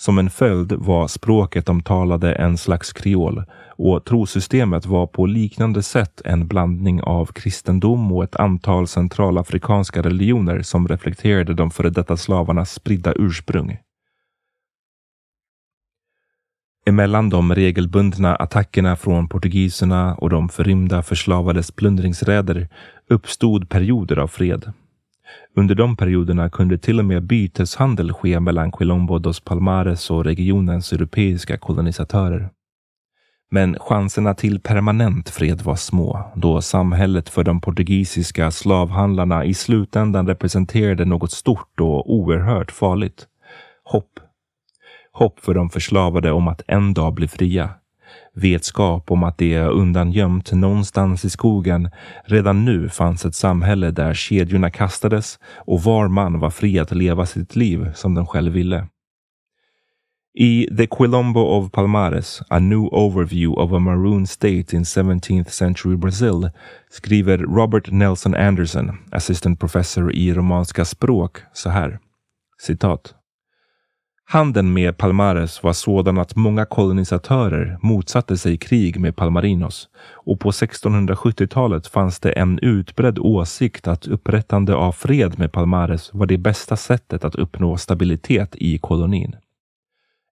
Som 0.00 0.18
en 0.18 0.30
följd 0.30 0.72
var 0.72 1.08
språket 1.08 1.66
de 1.66 1.82
talade 1.82 2.34
en 2.34 2.58
slags 2.58 2.92
kreol 2.92 3.44
och 3.76 4.04
trosystemet 4.04 4.86
var 4.86 5.06
på 5.06 5.26
liknande 5.26 5.82
sätt 5.82 6.22
en 6.24 6.48
blandning 6.48 7.02
av 7.02 7.26
kristendom 7.26 8.12
och 8.12 8.24
ett 8.24 8.36
antal 8.36 8.86
centralafrikanska 8.88 10.02
religioner 10.02 10.62
som 10.62 10.88
reflekterade 10.88 11.54
de 11.54 11.70
före 11.70 11.90
detta 11.90 12.16
slavarnas 12.16 12.72
spridda 12.72 13.12
ursprung. 13.16 13.78
Emellan 16.86 17.30
de 17.30 17.54
regelbundna 17.54 18.36
attackerna 18.36 18.96
från 18.96 19.28
portugiserna 19.28 20.14
och 20.14 20.30
de 20.30 20.48
förrymda 20.48 21.02
förslavades 21.02 21.70
plundringsräder 21.70 22.68
uppstod 23.08 23.68
perioder 23.68 24.16
av 24.16 24.28
fred. 24.28 24.72
Under 25.58 25.74
de 25.74 25.96
perioderna 25.96 26.50
kunde 26.50 26.78
till 26.78 26.98
och 26.98 27.04
med 27.04 27.22
byteshandel 27.22 28.12
ske 28.12 28.40
mellan 28.40 28.72
Quilombo 28.72 29.18
dos 29.18 29.40
Palmares 29.40 30.10
och 30.10 30.24
regionens 30.24 30.92
europeiska 30.92 31.58
kolonisatörer. 31.58 32.50
Men 33.50 33.78
chanserna 33.78 34.34
till 34.34 34.60
permanent 34.60 35.28
fred 35.28 35.62
var 35.62 35.76
små 35.76 36.32
då 36.34 36.60
samhället 36.60 37.28
för 37.28 37.44
de 37.44 37.60
portugisiska 37.60 38.50
slavhandlarna 38.50 39.44
i 39.44 39.54
slutändan 39.54 40.26
representerade 40.26 41.04
något 41.04 41.32
stort 41.32 41.80
och 41.80 42.12
oerhört 42.14 42.70
farligt. 42.70 43.26
Hopp. 43.84 44.20
Hopp 45.12 45.40
för 45.40 45.54
de 45.54 45.70
förslavade 45.70 46.32
om 46.32 46.48
att 46.48 46.62
en 46.66 46.94
dag 46.94 47.14
bli 47.14 47.28
fria. 47.28 47.70
Vetskap 48.38 49.10
om 49.10 49.22
att 49.22 49.38
det 49.38 49.54
är 49.54 49.68
undangömt 49.68 50.52
någonstans 50.52 51.24
i 51.24 51.30
skogen 51.30 51.90
redan 52.24 52.64
nu 52.64 52.88
fanns 52.88 53.24
ett 53.24 53.34
samhälle 53.34 53.90
där 53.90 54.14
kedjorna 54.14 54.70
kastades 54.70 55.38
och 55.56 55.82
var 55.82 56.08
man 56.08 56.40
var 56.40 56.50
fri 56.50 56.78
att 56.78 56.92
leva 56.92 57.26
sitt 57.26 57.56
liv 57.56 57.92
som 57.94 58.14
den 58.14 58.26
själv 58.26 58.52
ville. 58.52 58.86
I 60.34 60.68
The 60.76 60.86
Quilombo 60.86 61.40
of 61.40 61.70
Palmares, 61.72 62.42
A 62.48 62.58
New 62.58 62.88
Overview 62.92 63.62
of 63.62 63.72
a 63.72 63.78
Maroon 63.78 64.26
State 64.26 64.76
in 64.76 64.84
17th 64.84 65.50
Century 65.50 65.96
Brazil 65.96 66.50
skriver 66.90 67.38
Robert 67.38 67.90
Nelson 67.90 68.34
Anderson, 68.34 68.98
assistant 69.10 69.60
professor 69.60 70.12
i 70.12 70.34
romanska 70.34 70.84
språk, 70.84 71.38
så 71.52 71.70
här. 71.70 71.98
Citat. 72.60 73.17
Handeln 74.30 74.72
med 74.72 74.96
Palmares 74.96 75.62
var 75.62 75.72
sådan 75.72 76.18
att 76.18 76.36
många 76.36 76.64
kolonisatörer 76.64 77.78
motsatte 77.82 78.36
sig 78.36 78.56
krig 78.56 79.00
med 79.00 79.16
Palmarinos 79.16 79.88
och 80.14 80.40
på 80.40 80.50
1670-talet 80.50 81.86
fanns 81.86 82.20
det 82.20 82.32
en 82.32 82.58
utbredd 82.58 83.18
åsikt 83.18 83.88
att 83.88 84.06
upprättande 84.06 84.74
av 84.74 84.92
fred 84.92 85.38
med 85.38 85.52
Palmares 85.52 86.10
var 86.14 86.26
det 86.26 86.38
bästa 86.38 86.76
sättet 86.76 87.24
att 87.24 87.34
uppnå 87.34 87.76
stabilitet 87.76 88.56
i 88.56 88.78
kolonin. 88.78 89.36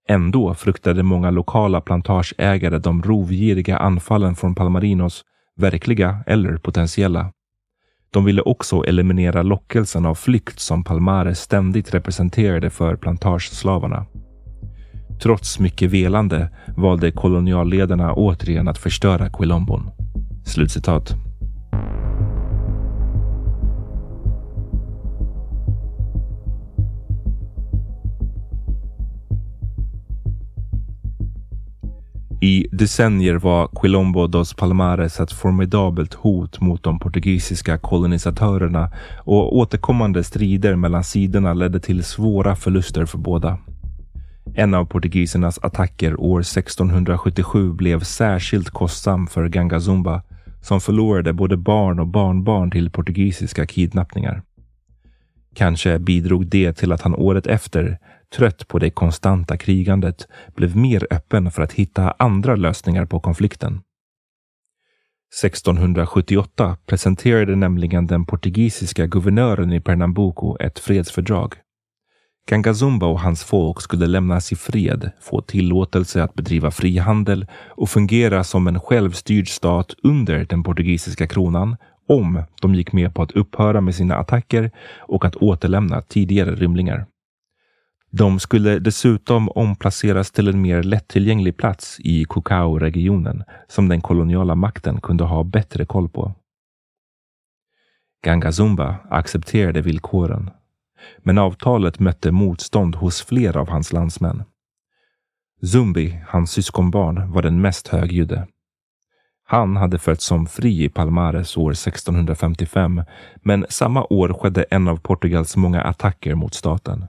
Ändå 0.09 0.55
fruktade 0.55 1.03
många 1.03 1.31
lokala 1.31 1.81
plantageägare 1.81 2.79
de 2.79 3.03
rovgiriga 3.03 3.77
anfallen 3.77 4.35
från 4.35 4.55
Palmarinos, 4.55 5.25
verkliga 5.57 6.19
eller 6.27 6.57
potentiella. 6.57 7.33
De 8.17 8.25
ville 8.25 8.43
också 8.43 8.85
eliminera 8.85 9.43
lockelsen 9.43 10.07
av 10.07 10.15
flykt 10.15 10.61
som 10.61 10.85
Palmares 10.85 11.41
ständigt 11.41 11.95
representerade 11.95 12.71
för 12.71 12.97
plantageslavarna. 12.97 14.07
Trots 15.23 15.59
mycket 15.59 15.91
velande 15.91 16.49
valde 16.77 17.11
kolonialledarna 17.11 18.15
återigen 18.15 18.69
att 18.69 18.79
förstöra 18.79 19.31
Quilombon. 19.31 19.91
Slutcitat. 20.45 21.15
I 32.47 32.67
decennier 32.73 33.35
var 33.35 33.69
Quilombo 33.81 34.27
dos 34.27 34.55
Palmares 34.55 35.21
ett 35.21 35.33
formidabelt 35.33 36.15
hot 36.15 36.61
mot 36.61 36.83
de 36.83 36.99
portugisiska 36.99 37.79
kolonisatörerna 37.79 38.91
och 39.25 39.57
återkommande 39.57 40.25
strider 40.25 40.77
mellan 40.77 41.05
sidorna 41.05 41.55
ledde 41.55 41.81
till 41.81 42.05
svåra 42.05 42.57
förluster 42.57 43.07
för 43.07 43.19
båda. 43.19 43.59
En 44.55 44.75
av 44.75 44.85
portugisernas 44.85 45.59
attacker 45.59 46.21
år 46.21 46.41
1677 46.41 47.73
blev 47.73 48.01
särskilt 48.01 48.71
kostsam 48.71 49.27
för 49.27 49.49
Gangazumba 49.49 50.23
som 50.63 50.81
förlorade 50.81 51.33
både 51.33 51.57
barn 51.57 52.01
och 52.01 52.07
barnbarn 52.07 52.71
till 52.71 52.91
portugisiska 52.91 53.67
kidnappningar. 53.67 54.43
Kanske 55.55 55.99
bidrog 55.99 56.47
det 56.47 56.73
till 56.73 56.93
att 56.93 57.03
han 57.03 57.15
året 57.15 57.47
efter, 57.47 57.99
trött 58.35 58.69
på 58.69 58.79
det 58.79 58.91
konstanta 58.91 59.57
krigandet, 59.57 60.29
blev 60.55 60.77
mer 60.77 61.07
öppen 61.11 61.51
för 61.51 61.63
att 61.63 61.73
hitta 61.73 62.15
andra 62.19 62.57
lösningar 62.57 63.07
på 63.07 63.21
konflikten. 63.21 63.81
1678 65.43 66.77
presenterade 66.87 67.57
nämligen 67.57 68.07
den 68.07 68.25
portugisiska 68.25 69.07
guvernören 69.07 69.73
i 69.73 69.81
Pernambuco 69.81 70.57
ett 70.61 70.79
fredsfördrag. 70.79 71.55
Gangazumba 72.49 73.07
och 73.07 73.21
hans 73.21 73.45
folk 73.45 73.81
skulle 73.81 74.07
lämnas 74.07 74.53
i 74.53 74.57
fred, 74.57 75.11
få 75.21 75.43
tillåtelse 75.43 76.23
att 76.23 76.35
bedriva 76.35 76.71
frihandel 76.71 77.47
och 77.53 77.91
fungera 77.91 78.45
som 78.45 78.67
en 78.67 78.81
självstyrd 78.81 79.49
stat 79.49 79.95
under 80.03 80.45
den 80.45 80.63
portugisiska 80.63 81.27
kronan 81.27 81.77
om 82.09 82.43
de 82.63 82.75
gick 82.75 82.93
med 82.93 83.15
på 83.15 83.23
att 83.23 83.33
upphöra 83.33 83.81
med 83.81 83.95
sina 83.95 84.17
attacker 84.17 84.71
och 84.99 85.25
att 85.25 85.37
återlämna 85.37 86.03
tidigare 86.03 86.55
rymlingar. 86.55 87.07
De 88.19 88.39
skulle 88.39 88.79
dessutom 88.79 89.49
omplaceras 89.49 90.31
till 90.31 90.49
en 90.49 90.63
mer 90.63 90.83
lättillgänglig 90.83 91.57
plats 91.57 91.97
i 92.01 92.25
Cocao-regionen 92.25 93.45
som 93.69 93.89
den 93.89 94.01
koloniala 94.01 94.55
makten 94.55 95.01
kunde 95.01 95.25
ha 95.25 95.45
bättre 95.45 95.85
koll 95.85 96.09
på. 96.09 96.35
Gangazumba 98.25 98.97
accepterade 99.11 99.81
villkoren 99.81 100.51
men 101.19 101.39
avtalet 101.39 101.99
mötte 102.01 102.33
motstånd 102.33 102.95
hos 102.95 103.23
flera 103.23 103.61
av 103.61 103.69
hans 103.69 103.93
landsmän. 103.93 104.45
Zumbi, 105.63 106.21
hans 106.27 106.51
syskonbarn, 106.51 107.33
var 107.33 107.43
den 107.43 107.61
mest 107.61 107.89
högljudde. 107.89 108.47
Han 109.45 109.77
hade 109.77 109.99
fötts 109.99 110.25
som 110.25 110.47
fri 110.47 110.85
i 110.85 110.89
Palmares 110.89 111.57
år 111.57 111.71
1655, 111.71 113.03
men 113.43 113.67
samma 113.69 114.05
år 114.05 114.33
skedde 114.33 114.63
en 114.63 114.89
av 114.89 114.97
Portugals 114.97 115.57
många 115.57 115.83
attacker 115.83 116.35
mot 116.35 116.55
staten. 116.55 117.05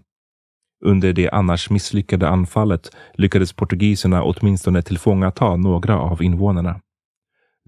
Under 0.86 1.14
det 1.14 1.30
annars 1.30 1.70
misslyckade 1.70 2.30
anfallet 2.30 2.96
lyckades 3.14 3.54
portugiserna 3.54 4.24
åtminstone 4.24 4.82
tillfångata 4.82 5.56
några 5.56 6.00
av 6.00 6.24
invånarna. 6.24 6.82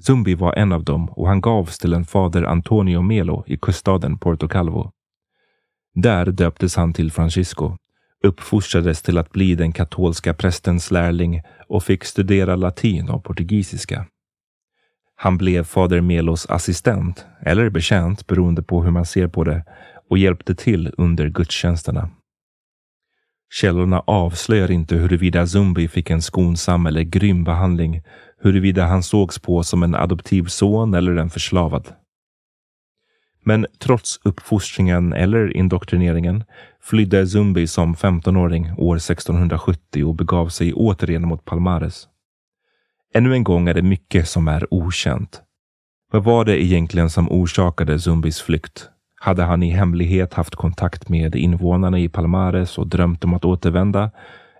Zumbi 0.01 0.35
var 0.35 0.53
en 0.53 0.71
av 0.71 0.83
dem 0.83 1.09
och 1.09 1.27
han 1.27 1.41
gavs 1.41 1.77
till 1.77 1.93
en 1.93 2.05
fader 2.05 2.43
Antonio 2.43 3.01
Melo 3.01 3.43
i 3.47 3.57
kuststaden 3.57 4.17
Porto 4.17 4.47
Calvo. 4.47 4.91
Där 5.93 6.25
döptes 6.25 6.75
han 6.75 6.93
till 6.93 7.11
Francisco, 7.11 7.77
uppfostrades 8.23 9.01
till 9.01 9.17
att 9.17 9.31
bli 9.31 9.55
den 9.55 9.71
katolska 9.71 10.33
prästens 10.33 10.91
lärling 10.91 11.41
och 11.67 11.83
fick 11.83 12.03
studera 12.03 12.55
latin 12.55 13.09
och 13.09 13.23
portugisiska. 13.23 14.05
Han 15.15 15.37
blev 15.37 15.63
fader 15.63 16.01
Melos 16.01 16.45
assistent, 16.49 17.25
eller 17.41 17.69
betjänt 17.69 18.27
beroende 18.27 18.63
på 18.63 18.83
hur 18.83 18.91
man 18.91 19.05
ser 19.05 19.27
på 19.27 19.43
det, 19.43 19.63
och 20.09 20.17
hjälpte 20.17 20.55
till 20.55 20.93
under 20.97 21.29
gudstjänsterna. 21.29 22.09
Källorna 23.51 24.03
avslöjar 24.07 24.71
inte 24.71 24.95
huruvida 24.95 25.47
Zumbi 25.47 25.87
fick 25.87 26.09
en 26.09 26.21
skonsam 26.21 26.85
eller 26.85 27.01
grym 27.01 27.43
behandling, 27.43 28.01
huruvida 28.41 28.85
han 28.85 29.03
sågs 29.03 29.39
på 29.39 29.63
som 29.63 29.83
en 29.83 29.95
adoptivson 29.95 30.93
eller 30.93 31.15
en 31.15 31.29
förslavad. 31.29 31.87
Men 33.43 33.65
trots 33.79 34.19
uppfostringen 34.23 35.13
eller 35.13 35.57
indoktrineringen 35.57 36.43
flydde 36.81 37.27
Zumbi 37.27 37.67
som 37.67 37.95
15-åring 37.95 38.71
år 38.77 38.95
1670 38.95 40.03
och 40.03 40.15
begav 40.15 40.49
sig 40.49 40.73
återigen 40.73 41.27
mot 41.27 41.45
Palmares. 41.45 42.07
Ännu 43.13 43.33
en 43.33 43.43
gång 43.43 43.67
är 43.67 43.73
det 43.73 43.81
mycket 43.81 44.27
som 44.27 44.47
är 44.47 44.73
okänt. 44.73 45.41
Vad 46.11 46.23
var 46.23 46.45
det 46.45 46.63
egentligen 46.63 47.09
som 47.09 47.31
orsakade 47.31 47.99
Zumbis 47.99 48.41
flykt? 48.41 48.89
Hade 49.19 49.43
han 49.43 49.63
i 49.63 49.69
hemlighet 49.69 50.33
haft 50.33 50.55
kontakt 50.55 51.09
med 51.09 51.35
invånarna 51.35 51.99
i 51.99 52.09
Palmares 52.09 52.77
och 52.77 52.87
drömt 52.87 53.23
om 53.23 53.33
att 53.33 53.45
återvända? 53.45 54.11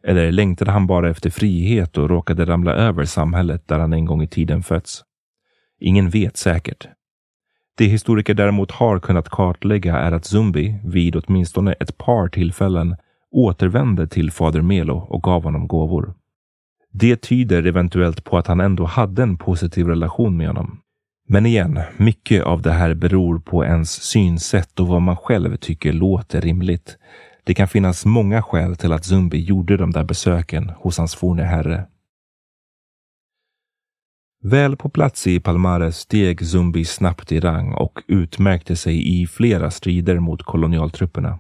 Eller 0.04 0.32
längtade 0.32 0.72
han 0.72 0.88
bara 0.88 1.10
efter 1.10 1.30
frihet 1.30 1.98
och 1.98 2.10
råkade 2.10 2.46
ramla 2.46 2.74
över 2.74 3.06
samhället 3.06 3.68
där 3.68 3.80
han 3.80 3.94
en 3.94 4.06
gång 4.06 4.22
i 4.22 4.28
tiden 4.28 4.64
fötts? 4.64 5.04
Ingen 5.80 6.10
vet 6.10 6.38
säkert. 6.38 6.88
Det 7.78 7.86
historiker 7.86 8.34
däremot 8.34 8.72
har 8.72 9.00
kunnat 9.00 9.30
kartlägga 9.30 9.98
är 9.98 10.12
att 10.12 10.26
Zumbi 10.26 10.80
vid 10.84 11.16
åtminstone 11.16 11.74
ett 11.74 11.98
par 11.98 12.28
tillfällen 12.28 12.96
återvände 13.32 14.08
till 14.08 14.32
fader 14.32 14.62
Melo 14.62 14.98
och 14.98 15.24
gav 15.24 15.44
honom 15.44 15.68
gåvor. 15.68 16.14
Det 16.92 17.16
tyder 17.22 17.68
eventuellt 17.68 18.24
på 18.24 18.38
att 18.38 18.48
han 18.48 18.60
ändå 18.60 18.86
hade 18.86 19.24
en 19.24 19.38
positiv 19.38 19.88
relation 19.88 20.38
med 20.38 20.48
honom. 20.48 20.82
Men 21.32 21.46
igen, 21.46 21.80
mycket 21.98 22.44
av 22.44 22.62
det 22.62 22.72
här 22.72 22.94
beror 22.94 23.40
på 23.40 23.66
ens 23.66 23.92
synsätt 24.04 24.80
och 24.80 24.88
vad 24.88 25.02
man 25.02 25.18
själv 25.18 25.58
tycker 25.58 25.94
låter 25.94 26.42
rimligt. 26.42 26.98
Det 27.44 27.54
kan 27.54 27.68
finnas 27.68 28.06
många 28.06 28.42
skäl 28.42 28.76
till 28.76 28.92
att 28.92 29.06
Zumbi 29.06 29.40
gjorde 29.40 29.78
de 29.78 29.92
där 29.92 30.04
besöken 30.04 30.70
hos 30.70 30.98
hans 30.98 31.16
forne 31.16 31.44
herre. 31.44 31.86
Väl 34.44 34.78
på 34.78 34.90
plats 34.90 35.28
i 35.28 35.40
Palmares 35.40 35.98
steg 35.98 36.46
Zumbi 36.46 36.86
snabbt 36.86 37.32
i 37.32 37.40
rang 37.40 37.74
och 37.74 38.04
utmärkte 38.08 38.76
sig 38.76 39.22
i 39.22 39.28
flera 39.28 39.72
strider 39.72 40.20
mot 40.20 40.44
kolonialtrupperna. 40.44 41.40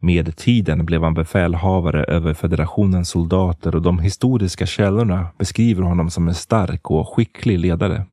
Med 0.00 0.36
tiden 0.36 0.86
blev 0.86 1.02
han 1.02 1.14
befälhavare 1.14 2.04
över 2.04 2.34
federationens 2.34 3.08
soldater 3.08 3.74
och 3.74 3.82
de 3.82 3.98
historiska 3.98 4.66
källorna 4.66 5.28
beskriver 5.38 5.82
honom 5.82 6.10
som 6.10 6.28
en 6.28 6.34
stark 6.34 6.90
och 6.90 7.08
skicklig 7.08 7.58
ledare. 7.58 8.06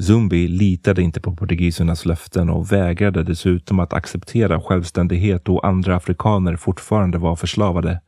Zumbi 0.00 0.48
litade 0.48 1.02
inte 1.02 1.20
på 1.20 1.36
portugisernas 1.36 2.06
löften 2.06 2.50
och 2.50 2.72
vägrade 2.72 3.22
dessutom 3.22 3.80
att 3.80 3.92
acceptera 3.92 4.60
självständighet 4.60 5.44
då 5.44 5.58
andra 5.58 5.96
afrikaner 5.96 6.56
fortfarande 6.56 7.18
var 7.18 7.36
förslavade. 7.36 8.00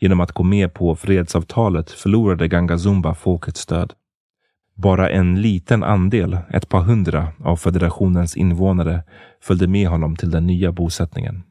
Genom 0.00 0.20
att 0.20 0.32
gå 0.32 0.42
med 0.42 0.74
på 0.74 0.96
fredsavtalet 0.96 1.90
förlorade 1.90 2.48
Ganga 2.48 2.78
Zumba 2.78 3.14
folkets 3.14 3.60
stöd. 3.60 3.92
Bara 4.74 5.10
en 5.10 5.42
liten 5.42 5.82
andel, 5.82 6.38
ett 6.50 6.68
par 6.68 6.80
hundra, 6.80 7.28
av 7.38 7.56
federationens 7.56 8.36
invånare 8.36 9.02
följde 9.42 9.66
med 9.66 9.88
honom 9.88 10.16
till 10.16 10.30
den 10.30 10.46
nya 10.46 10.72
bosättningen. 10.72 11.42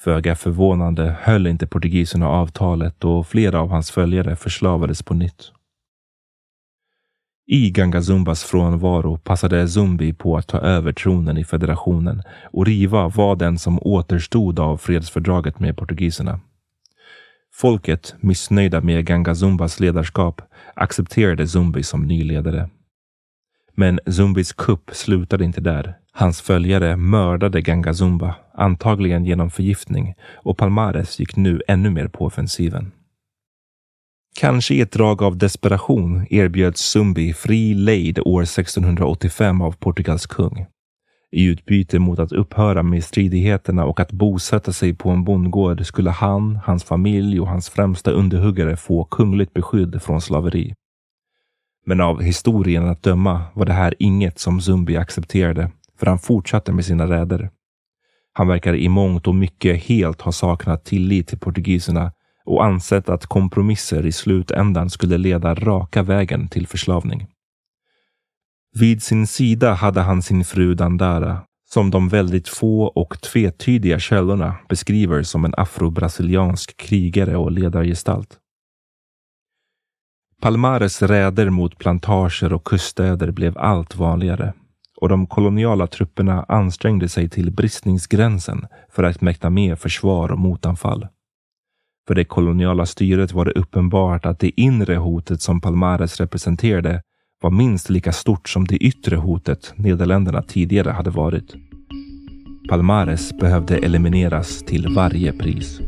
Föga 0.00 0.36
förvånande 0.36 1.16
höll 1.20 1.46
inte 1.46 1.66
portugiserna 1.66 2.28
avtalet 2.28 3.04
och 3.04 3.26
flera 3.26 3.60
av 3.60 3.70
hans 3.70 3.90
följare 3.90 4.36
förslavades 4.36 5.02
på 5.02 5.14
nytt. 5.14 5.52
I 7.46 7.70
Ganga 7.70 8.02
Zumbas 8.02 8.44
frånvaro 8.44 9.18
passade 9.18 9.68
Zumbi 9.68 10.12
på 10.12 10.36
att 10.36 10.46
ta 10.46 10.58
över 10.58 10.92
tronen 10.92 11.38
i 11.38 11.44
federationen 11.44 12.22
och 12.52 12.66
riva 12.66 13.08
var 13.08 13.36
den 13.36 13.58
som 13.58 13.78
återstod 13.82 14.60
av 14.60 14.76
fredsfördraget 14.76 15.60
med 15.60 15.76
portugiserna. 15.76 16.40
Folket, 17.54 18.14
missnöjda 18.20 18.80
med 18.80 19.06
Ganga 19.06 19.34
Zumbas 19.34 19.80
ledarskap, 19.80 20.42
accepterade 20.74 21.48
Zumbi 21.48 21.82
som 21.82 22.06
ny 22.06 22.24
ledare. 22.24 22.70
Men 23.74 24.00
Zumbis 24.06 24.52
kupp 24.52 24.90
slutade 24.92 25.44
inte 25.44 25.60
där. 25.60 25.96
Hans 26.12 26.40
följare 26.40 26.96
mördade 26.96 27.60
Ganga 27.60 27.94
Zumba, 27.94 28.34
antagligen 28.54 29.24
genom 29.24 29.50
förgiftning, 29.50 30.14
och 30.34 30.58
Palmares 30.58 31.20
gick 31.20 31.36
nu 31.36 31.62
ännu 31.68 31.90
mer 31.90 32.08
på 32.08 32.24
offensiven. 32.24 32.92
Kanske 34.40 34.74
i 34.74 34.80
ett 34.80 34.92
drag 34.92 35.22
av 35.22 35.36
desperation 35.36 36.26
erbjöds 36.30 36.80
Zumbi 36.80 37.32
fri 37.32 37.74
lejd 37.74 38.18
år 38.18 38.42
1685 38.42 39.60
av 39.60 39.72
Portugals 39.72 40.26
kung 40.26 40.66
i 41.34 41.44
utbyte 41.44 41.98
mot 41.98 42.18
att 42.18 42.32
upphöra 42.32 42.82
med 42.82 43.04
stridigheterna 43.04 43.84
och 43.84 44.00
att 44.00 44.12
bosätta 44.12 44.72
sig 44.72 44.94
på 44.94 45.10
en 45.10 45.24
bondgård 45.24 45.86
skulle 45.86 46.10
han, 46.10 46.56
hans 46.64 46.84
familj 46.84 47.40
och 47.40 47.48
hans 47.48 47.68
främsta 47.68 48.10
underhuggare 48.10 48.76
få 48.76 49.04
kungligt 49.04 49.54
beskydd 49.54 50.02
från 50.02 50.20
slaveri. 50.20 50.74
Men 51.86 52.00
av 52.00 52.22
historien 52.22 52.88
att 52.88 53.02
döma 53.02 53.42
var 53.54 53.66
det 53.66 53.72
här 53.72 53.94
inget 53.98 54.38
som 54.38 54.60
Zumbi 54.60 54.96
accepterade, 54.96 55.70
för 55.98 56.06
han 56.06 56.18
fortsatte 56.18 56.72
med 56.72 56.84
sina 56.84 57.06
räder. 57.10 57.50
Han 58.32 58.48
verkar 58.48 58.74
i 58.74 58.88
mångt 58.88 59.26
och 59.26 59.34
mycket 59.34 59.82
helt 59.82 60.20
ha 60.20 60.32
saknat 60.32 60.84
tillit 60.84 61.28
till 61.28 61.38
portugiserna 61.38 62.12
och 62.44 62.64
ansett 62.64 63.08
att 63.08 63.26
kompromisser 63.26 64.06
i 64.06 64.12
slutändan 64.12 64.90
skulle 64.90 65.18
leda 65.18 65.54
raka 65.54 66.02
vägen 66.02 66.48
till 66.48 66.66
förslavning. 66.66 67.26
Vid 68.78 69.02
sin 69.02 69.26
sida 69.26 69.74
hade 69.74 70.00
han 70.00 70.22
sin 70.22 70.44
fru 70.44 70.74
Dandara, 70.74 71.42
som 71.70 71.90
de 71.90 72.08
väldigt 72.08 72.48
få 72.48 72.82
och 72.82 73.20
tvetydiga 73.20 73.98
källorna 73.98 74.56
beskriver 74.68 75.22
som 75.22 75.44
en 75.44 75.54
afro-brasiliansk 75.54 76.76
krigare 76.76 77.36
och 77.36 77.52
ledargestalt. 77.52 78.38
Palmares 80.40 81.02
räder 81.02 81.50
mot 81.50 81.78
plantager 81.78 82.52
och 82.52 82.64
kuststäder 82.64 83.30
blev 83.30 83.58
allt 83.58 83.96
vanligare 83.96 84.52
och 84.96 85.08
de 85.08 85.26
koloniala 85.26 85.86
trupperna 85.86 86.44
ansträngde 86.48 87.08
sig 87.08 87.28
till 87.28 87.50
bristningsgränsen 87.50 88.66
för 88.90 89.02
att 89.02 89.20
mäkta 89.20 89.50
med 89.50 89.78
försvar 89.78 90.32
och 90.32 90.38
motanfall. 90.38 91.08
För 92.06 92.14
det 92.14 92.24
koloniala 92.24 92.86
styret 92.86 93.32
var 93.32 93.44
det 93.44 93.52
uppenbart 93.52 94.26
att 94.26 94.38
det 94.38 94.60
inre 94.60 94.96
hotet 94.96 95.42
som 95.42 95.60
Palmares 95.60 96.20
representerade 96.20 97.02
var 97.42 97.50
minst 97.50 97.90
lika 97.90 98.12
stort 98.12 98.48
som 98.48 98.64
det 98.64 98.76
yttre 98.76 99.16
hotet 99.16 99.72
Nederländerna 99.76 100.42
tidigare 100.42 100.90
hade 100.90 101.10
varit. 101.10 101.54
Palmares 102.68 103.38
behövde 103.38 103.76
elimineras 103.76 104.62
till 104.62 104.94
varje 104.94 105.32
pris. 105.32 105.80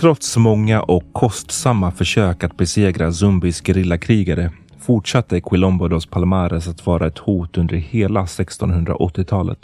Trots 0.00 0.36
många 0.36 0.82
och 0.82 1.12
kostsamma 1.12 1.90
försök 1.90 2.44
att 2.44 2.56
besegra 2.56 3.12
Zumbis 3.12 3.60
gerillakrigare 3.60 4.52
fortsatte 4.78 5.40
Quilombo 5.40 5.88
dos 5.88 6.06
Palmares 6.06 6.68
att 6.68 6.86
vara 6.86 7.06
ett 7.06 7.18
hot 7.18 7.58
under 7.58 7.76
hela 7.76 8.24
1680-talet. 8.24 9.58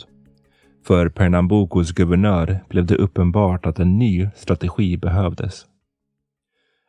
För 0.86 1.08
Pernambucos 1.08 1.92
guvernör 1.92 2.60
blev 2.68 2.86
det 2.86 2.96
uppenbart 2.96 3.66
att 3.66 3.78
en 3.78 3.98
ny 3.98 4.28
strategi 4.36 4.96
behövdes. 4.96 5.66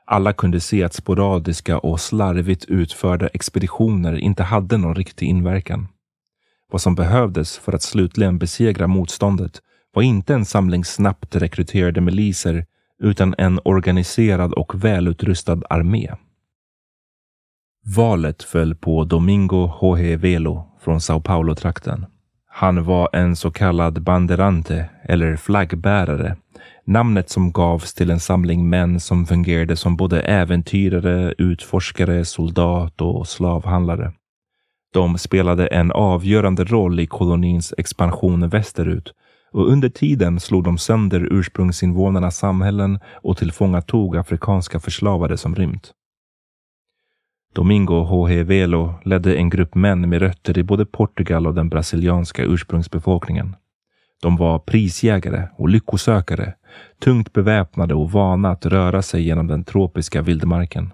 Alla 0.06 0.34
kunde 0.34 0.60
se 0.60 0.84
att 0.84 0.94
sporadiska 0.94 1.78
och 1.78 2.02
slarvigt 2.02 2.66
utförda 2.66 3.28
expeditioner 3.28 4.16
inte 4.16 4.44
hade 4.44 4.78
någon 4.78 4.96
riktig 4.96 5.28
inverkan. 5.28 5.88
Vad 6.72 6.82
som 6.82 6.96
behövdes 6.96 7.58
för 7.58 7.74
att 7.74 7.84
slutligen 7.84 8.38
besegra 8.38 8.88
motståndet 8.88 9.62
var 9.94 10.04
inte 10.04 10.34
en 10.34 10.46
samling 10.46 10.86
snabbt 10.86 11.36
rekryterade 11.36 12.02
miliser 12.02 12.66
utan 13.04 13.36
en 13.38 13.60
organiserad 13.66 14.54
och 14.54 14.84
välutrustad 14.84 15.62
armé. 15.70 16.12
Valet 17.96 18.44
föll 18.44 18.76
på 18.76 19.04
Domingo 19.04 19.72
Jorge 19.82 20.18
Velo 20.18 20.68
från 20.82 21.02
Sao 21.02 21.22
Paulo-trakten. 21.22 22.06
Han 22.48 22.84
var 22.84 23.10
en 23.14 23.36
så 23.36 23.52
kallad 23.52 24.02
banderante 24.02 24.90
eller 25.04 25.36
flaggbärare, 25.36 26.36
namnet 26.86 27.30
som 27.30 27.52
gavs 27.52 27.94
till 27.94 28.12
en 28.12 28.20
samling 28.20 28.70
män 28.70 29.00
som 29.00 29.26
fungerade 29.26 29.76
som 29.76 29.96
både 29.96 30.22
äventyrare, 30.22 31.34
utforskare, 31.38 32.26
soldat 32.26 33.02
och 33.02 33.28
slavhandlare. 33.28 34.14
De 34.94 35.18
spelade 35.18 35.68
en 35.68 35.92
avgörande 35.92 36.64
roll 36.64 37.00
i 37.00 37.08
kolonins 37.08 37.74
expansion 37.78 38.50
västerut 38.50 39.14
och 39.56 39.72
under 39.72 39.90
tiden 39.90 40.40
slog 40.40 40.64
de 40.64 40.78
sönder 40.78 41.28
ursprungsinvånarnas 41.32 42.38
samhällen 42.38 43.00
och 43.14 43.38
tillfångatog 43.38 44.18
afrikanska 44.18 44.80
förslavade 44.80 45.38
som 45.38 45.56
rymt. 45.56 45.92
Domingo 47.54 48.04
H.H. 48.04 48.44
Velo 48.44 48.94
ledde 49.04 49.36
en 49.36 49.50
grupp 49.50 49.76
män 49.76 50.10
med 50.10 50.22
rötter 50.22 50.58
i 50.58 50.64
både 50.64 50.86
Portugal 50.86 51.48
och 51.48 51.54
den 51.54 51.70
brasilianska 51.70 52.44
ursprungsbefolkningen. 52.44 53.56
De 54.22 54.38
var 54.38 54.60
prisjägare 54.60 55.48
och 55.58 55.70
lyckosökare, 55.70 56.54
tungt 57.00 57.34
beväpnade 57.34 57.94
och 57.94 58.12
vana 58.12 58.50
att 58.50 58.66
röra 58.66 59.02
sig 59.02 59.24
genom 59.24 59.48
den 59.48 59.64
tropiska 59.64 60.22
vildmarken. 60.22 60.94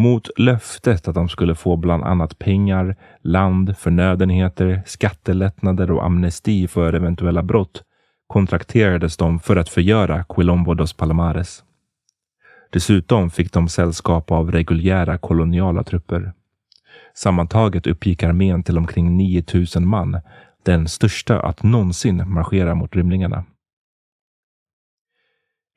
Mot 0.00 0.30
löftet 0.38 1.08
att 1.08 1.14
de 1.14 1.28
skulle 1.28 1.54
få 1.54 1.76
bland 1.76 2.04
annat 2.04 2.38
pengar, 2.38 2.96
land, 3.22 3.76
förnödenheter, 3.78 4.82
skattelättnader 4.86 5.90
och 5.90 6.04
amnesti 6.04 6.68
för 6.68 6.92
eventuella 6.92 7.42
brott 7.42 7.82
kontrakterades 8.26 9.16
de 9.16 9.40
för 9.40 9.56
att 9.56 9.68
förgöra 9.68 10.24
Quilombo 10.24 10.74
dos 10.74 10.92
Palomares. 10.92 11.64
Dessutom 12.70 13.30
fick 13.30 13.52
de 13.52 13.68
sällskap 13.68 14.30
av 14.30 14.52
reguljära 14.52 15.18
koloniala 15.18 15.84
trupper. 15.84 16.32
Sammantaget 17.14 17.86
uppgick 17.86 18.22
armén 18.22 18.62
till 18.62 18.78
omkring 18.78 19.16
9000 19.16 19.88
man, 19.88 20.20
den 20.62 20.88
största 20.88 21.40
att 21.40 21.62
någonsin 21.62 22.30
marschera 22.30 22.74
mot 22.74 22.96
rymlingarna. 22.96 23.44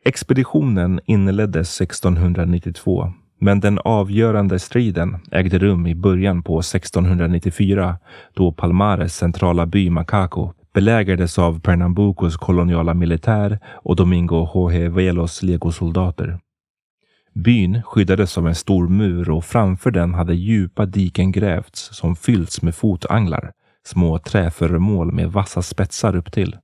Expeditionen 0.05 0.99
inleddes 1.05 1.81
1692 1.81 3.13
men 3.43 3.60
den 3.60 3.79
avgörande 3.79 4.60
striden 4.60 5.17
ägde 5.32 5.60
rum 5.60 5.88
i 5.88 5.95
början 5.95 6.43
på 6.43 6.60
1694 6.60 7.97
då 8.34 8.51
Palmares 8.51 9.15
centrala 9.15 9.65
by 9.65 9.89
Macaco 9.89 10.53
belägrades 10.73 11.39
av 11.39 11.60
Pernambucos 11.60 12.38
koloniala 12.38 12.93
militär 12.93 13.60
och 13.65 13.95
Domingo 13.95 14.49
Jorge 14.53 14.89
Velos 14.89 15.43
legosoldater. 15.43 16.39
Byn 17.34 17.82
skyddades 17.84 18.38
av 18.38 18.47
en 18.47 18.56
stor 18.56 18.88
mur 18.88 19.29
och 19.29 19.45
framför 19.45 19.91
den 19.91 20.13
hade 20.13 20.36
djupa 20.36 20.86
diken 20.86 21.32
grävts 21.32 21.89
som 21.91 22.15
fyllts 22.15 22.62
med 22.62 22.75
fotanglar, 22.75 23.51
små 23.86 24.19
träföremål 24.19 25.12
med 25.12 25.32
vassa 25.32 25.62
spetsar 25.62 26.15
upp 26.15 26.32
till. 26.32 26.58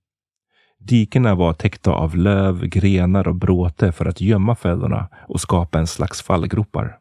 Dikena 0.80 1.36
var 1.36 1.54
täckta 1.54 1.92
av 1.92 2.18
löv, 2.18 2.65
grenar 2.65 3.28
och 3.28 3.36
bråte 3.36 3.92
för 3.92 4.06
att 4.06 4.22
gömma 4.22 4.56
fällorna 4.56 5.10
och 5.28 5.42
skapa 5.42 5.80
en 5.80 5.88
slags 5.88 6.22
fallgropar. 6.22 6.98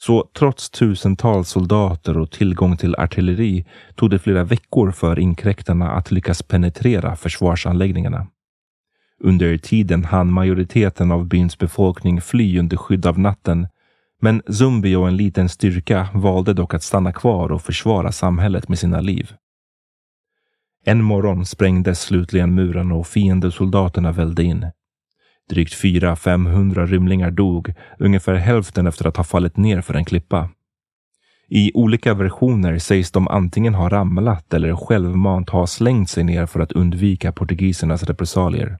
Så 0.00 0.28
trots 0.38 0.70
tusentals 0.70 1.48
soldater 1.48 2.18
och 2.18 2.30
tillgång 2.30 2.76
till 2.76 2.94
artilleri 2.94 3.66
tog 3.94 4.10
det 4.10 4.18
flera 4.18 4.44
veckor 4.44 4.90
för 4.90 5.18
inkräktarna 5.18 5.90
att 5.90 6.10
lyckas 6.10 6.42
penetrera 6.42 7.16
försvarsanläggningarna. 7.16 8.26
Under 9.20 9.58
tiden 9.58 10.04
hann 10.04 10.32
majoriteten 10.32 11.12
av 11.12 11.26
byns 11.26 11.58
befolkning 11.58 12.20
fly 12.20 12.58
under 12.58 12.76
skydd 12.76 13.06
av 13.06 13.18
natten, 13.18 13.68
men 14.20 14.42
Zumbi 14.48 14.96
och 14.96 15.08
en 15.08 15.16
liten 15.16 15.48
styrka 15.48 16.08
valde 16.14 16.54
dock 16.54 16.74
att 16.74 16.82
stanna 16.82 17.12
kvar 17.12 17.52
och 17.52 17.62
försvara 17.62 18.12
samhället 18.12 18.68
med 18.68 18.78
sina 18.78 19.00
liv. 19.00 19.32
En 20.88 21.04
morgon 21.04 21.46
sprängdes 21.46 22.00
slutligen 22.00 22.54
muren 22.54 22.92
och 22.92 23.06
fiendesoldaterna 23.06 24.12
välde 24.12 24.42
in. 24.42 24.66
Drygt 25.50 25.74
400-500 25.74 26.86
rymlingar 26.86 27.30
dog, 27.30 27.74
ungefär 27.98 28.34
hälften 28.34 28.86
efter 28.86 29.08
att 29.08 29.16
ha 29.16 29.24
fallit 29.24 29.56
ner 29.56 29.80
för 29.80 29.94
en 29.94 30.04
klippa. 30.04 30.50
I 31.48 31.72
olika 31.74 32.14
versioner 32.14 32.78
sägs 32.78 33.10
de 33.10 33.28
antingen 33.28 33.74
ha 33.74 33.88
ramlat 33.88 34.54
eller 34.54 34.76
självmant 34.76 35.50
ha 35.50 35.66
slängt 35.66 36.10
sig 36.10 36.24
ner 36.24 36.46
för 36.46 36.60
att 36.60 36.72
undvika 36.72 37.32
portugisernas 37.32 38.02
repressalier. 38.02 38.78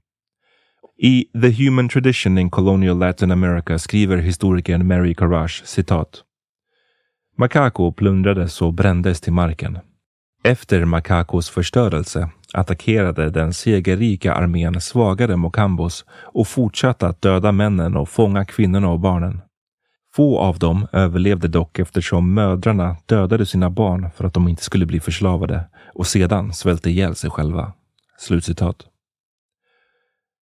I 0.97 1.25
The 1.41 1.63
Human 1.63 1.89
Tradition 1.89 2.37
in 2.37 2.49
Colonial 2.49 2.97
Latin 2.97 3.31
America 3.31 3.79
skriver 3.79 4.17
historikern 4.17 4.87
Mary 4.87 5.13
Carrage 5.15 5.61
citat. 5.65 6.23
Macaco 7.37 7.91
plundrades 7.91 8.61
och 8.61 8.73
brändes 8.73 9.21
till 9.21 9.33
marken. 9.33 9.79
Efter 10.43 10.85
Makakos 10.85 11.49
förstörelse 11.49 12.29
attackerade 12.53 13.29
den 13.29 13.53
segerrika 13.53 14.33
armén 14.33 14.81
svagare 14.81 15.35
Mokambos 15.35 16.05
och 16.09 16.47
fortsatte 16.47 17.07
att 17.07 17.21
döda 17.21 17.51
männen 17.51 17.97
och 17.97 18.09
fånga 18.09 18.45
kvinnorna 18.45 18.89
och 18.89 18.99
barnen. 18.99 19.41
Få 20.15 20.39
av 20.39 20.59
dem 20.59 20.87
överlevde 20.91 21.47
dock 21.47 21.79
eftersom 21.79 22.33
mödrarna 22.33 22.95
dödade 23.05 23.45
sina 23.45 23.69
barn 23.69 24.09
för 24.15 24.25
att 24.25 24.33
de 24.33 24.47
inte 24.47 24.63
skulle 24.63 24.85
bli 24.85 24.99
förslavade 24.99 25.63
och 25.93 26.07
sedan 26.07 26.53
svälte 26.53 26.89
ihjäl 26.89 27.15
sig 27.15 27.29
själva. 27.29 27.73
Slutcitat. 28.17 28.85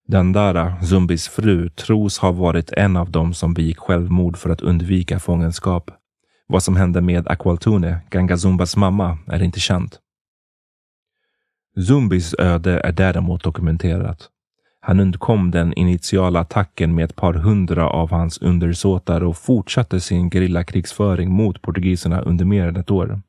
Dandara, 0.08 0.82
Zumbis 0.82 1.28
fru, 1.28 1.68
tros 1.68 2.18
ha 2.18 2.32
varit 2.32 2.72
en 2.72 2.96
av 2.96 3.10
dem 3.10 3.34
som 3.34 3.54
begick 3.54 3.78
självmord 3.78 4.36
för 4.36 4.50
att 4.50 4.60
undvika 4.60 5.20
fångenskap. 5.20 5.90
Vad 6.46 6.62
som 6.62 6.76
hände 6.76 7.00
med 7.00 7.28
Aqualtune, 7.28 8.00
Gangazumbas 8.10 8.76
mamma, 8.76 9.18
är 9.26 9.42
inte 9.42 9.60
känt. 9.60 10.00
Zumbis 11.88 12.34
öde 12.38 12.80
är 12.80 12.92
däremot 12.92 13.44
dokumenterat. 13.44 14.28
Han 14.80 15.00
undkom 15.00 15.50
den 15.50 15.74
initiala 15.74 16.40
attacken 16.40 16.94
med 16.94 17.04
ett 17.04 17.16
par 17.16 17.34
hundra 17.34 17.88
av 17.88 18.10
hans 18.10 18.38
undersåtar 18.38 19.24
och 19.24 19.36
fortsatte 19.36 20.00
sin 20.00 20.30
gerillakrigsföring 20.30 21.30
mot 21.32 21.62
portugiserna 21.62 22.20
under 22.20 22.44
mer 22.44 22.68
än 22.68 22.76
ett 22.76 22.90
år. 22.90 23.20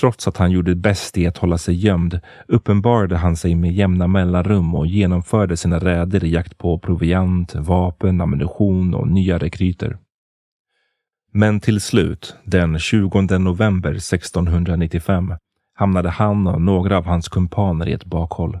Trots 0.00 0.28
att 0.28 0.36
han 0.36 0.50
gjorde 0.50 0.74
bäst 0.74 1.18
i 1.18 1.26
att 1.26 1.38
hålla 1.38 1.58
sig 1.58 1.74
gömd 1.74 2.20
uppenbarade 2.48 3.16
han 3.16 3.36
sig 3.36 3.54
med 3.54 3.72
jämna 3.72 4.06
mellanrum 4.06 4.74
och 4.74 4.86
genomförde 4.86 5.56
sina 5.56 5.78
räder 5.78 6.24
i 6.24 6.30
jakt 6.30 6.58
på 6.58 6.78
proviant, 6.78 7.54
vapen, 7.54 8.20
ammunition 8.20 8.94
och 8.94 9.08
nya 9.08 9.38
rekryter. 9.38 9.98
Men 11.34 11.60
till 11.60 11.80
slut, 11.80 12.36
den 12.44 12.78
20 12.78 13.38
november 13.38 13.90
1695, 13.90 15.34
hamnade 15.74 16.10
han 16.10 16.46
och 16.46 16.60
några 16.60 16.98
av 16.98 17.04
hans 17.04 17.28
kumpaner 17.28 17.88
i 17.88 17.92
ett 17.92 18.04
bakhåll. 18.04 18.58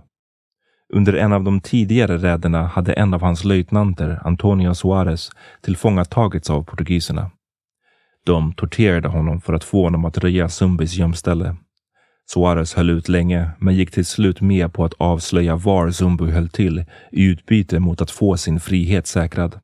Under 0.94 1.12
en 1.12 1.32
av 1.32 1.44
de 1.44 1.60
tidigare 1.60 2.18
räderna 2.18 2.66
hade 2.66 2.92
en 2.92 3.14
av 3.14 3.20
hans 3.20 3.44
löjtnanter, 3.44 4.20
Antonio 4.24 4.74
Suarez, 4.74 5.30
tillfångatagits 5.62 6.50
av 6.50 6.64
portugiserna. 6.64 7.30
De 8.26 8.52
torterade 8.52 9.08
honom 9.08 9.40
för 9.40 9.52
att 9.52 9.64
få 9.64 9.82
honom 9.82 10.04
att 10.04 10.18
röja 10.18 10.48
Zumbis 10.48 10.94
gömställe. 10.94 11.56
Suarez 12.26 12.74
höll 12.74 12.90
ut 12.90 13.08
länge, 13.08 13.50
men 13.58 13.74
gick 13.74 13.90
till 13.90 14.06
slut 14.06 14.40
med 14.40 14.72
på 14.72 14.84
att 14.84 14.94
avslöja 14.98 15.56
var 15.56 15.90
Zumbu 15.90 16.30
höll 16.30 16.48
till 16.48 16.84
i 17.12 17.24
utbyte 17.24 17.78
mot 17.78 18.00
att 18.00 18.10
få 18.10 18.36
sin 18.36 18.60
frihet 18.60 19.06
säkrad. 19.06 19.60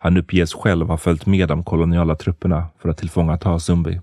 Han 0.00 0.16
uppges 0.16 0.54
själv 0.54 0.88
ha 0.88 0.96
följt 0.96 1.26
med 1.26 1.48
de 1.48 1.64
koloniala 1.64 2.16
trupperna 2.16 2.66
för 2.78 2.88
att 2.88 2.98
tillfångata 2.98 3.58
Zumbi. 3.58 4.00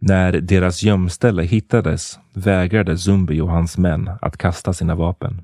När 0.00 0.32
deras 0.32 0.82
gömställe 0.82 1.42
hittades 1.42 2.18
vägrade 2.34 2.98
Zumbi 2.98 3.40
och 3.40 3.50
hans 3.50 3.78
män 3.78 4.10
att 4.20 4.36
kasta 4.36 4.72
sina 4.72 4.94
vapen. 4.94 5.42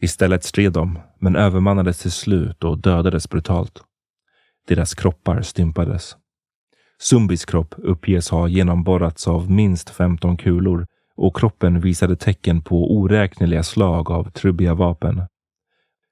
Istället 0.00 0.44
stred 0.44 0.72
de, 0.72 0.98
men 1.18 1.36
övermannades 1.36 1.98
till 1.98 2.12
slut 2.12 2.64
och 2.64 2.78
dödades 2.78 3.28
brutalt. 3.30 3.82
Deras 4.68 4.94
kroppar 4.94 5.42
stympades. 5.42 6.16
Zumbis 6.98 7.44
kropp 7.44 7.74
uppges 7.78 8.30
ha 8.30 8.48
genomborrats 8.48 9.28
av 9.28 9.50
minst 9.50 9.90
15 9.90 10.36
kulor 10.36 10.86
och 11.16 11.36
kroppen 11.36 11.80
visade 11.80 12.16
tecken 12.16 12.62
på 12.62 12.96
oräkneliga 12.96 13.62
slag 13.62 14.10
av 14.10 14.30
trubbiga 14.30 14.74
vapen. 14.74 15.22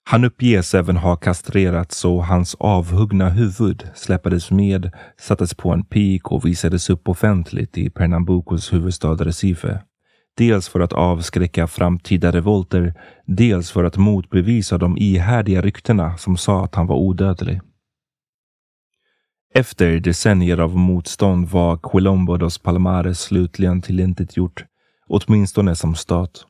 Han 0.07 0.25
uppges 0.25 0.75
även 0.75 0.97
ha 0.97 1.17
kastrerats 1.17 2.05
och 2.05 2.27
hans 2.27 2.55
avhuggna 2.55 3.29
huvud 3.29 3.89
släpades 3.95 4.51
med, 4.51 4.93
sattes 5.21 5.55
på 5.55 5.71
en 5.73 5.85
pik 5.85 6.33
och 6.33 6.47
visades 6.47 6.91
upp 6.91 7.09
offentligt 7.09 7.79
i 7.79 7.91
Pernambucos 7.91 8.73
huvudstad 8.73 9.15
Recife. 9.15 9.83
Dels 10.37 10.69
för 10.69 10.81
att 10.81 10.93
avskräcka 10.93 11.67
framtida 11.67 12.33
revolter, 12.33 12.95
dels 13.27 13.71
för 13.71 13.85
att 13.85 13.97
motbevisa 13.97 14.79
de 14.79 14.99
ihärdiga 14.99 15.63
ryktena 15.63 16.17
som 16.17 16.37
sa 16.37 16.65
att 16.65 16.75
han 16.75 16.87
var 16.87 16.97
odödlig. 16.97 17.61
Efter 19.55 20.01
decennier 20.01 20.59
av 20.59 20.77
motstånd 20.77 21.49
var 21.49 21.79
Quilombo 21.83 22.37
dos 22.37 22.59
Palmares 22.59 23.21
slutligen 23.21 23.83
tillintetgjort, 23.83 24.65
åtminstone 25.09 25.75
som 25.75 25.95
stat. 25.95 26.47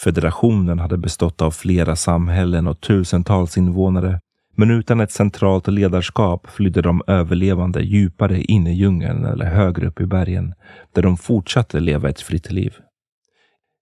Federationen 0.00 0.78
hade 0.78 0.98
bestått 0.98 1.42
av 1.42 1.50
flera 1.50 1.96
samhällen 1.96 2.66
och 2.66 2.80
tusentals 2.80 3.58
invånare, 3.58 4.20
men 4.54 4.70
utan 4.70 5.00
ett 5.00 5.12
centralt 5.12 5.68
ledarskap 5.68 6.46
flydde 6.50 6.82
de 6.82 7.02
överlevande 7.06 7.80
djupare 7.80 8.42
in 8.42 8.66
i 8.66 8.72
djungeln 8.72 9.24
eller 9.24 9.46
högre 9.46 9.86
upp 9.86 10.00
i 10.00 10.06
bergen, 10.06 10.54
där 10.92 11.02
de 11.02 11.16
fortsatte 11.16 11.80
leva 11.80 12.08
ett 12.08 12.20
fritt 12.20 12.52
liv. 12.52 12.74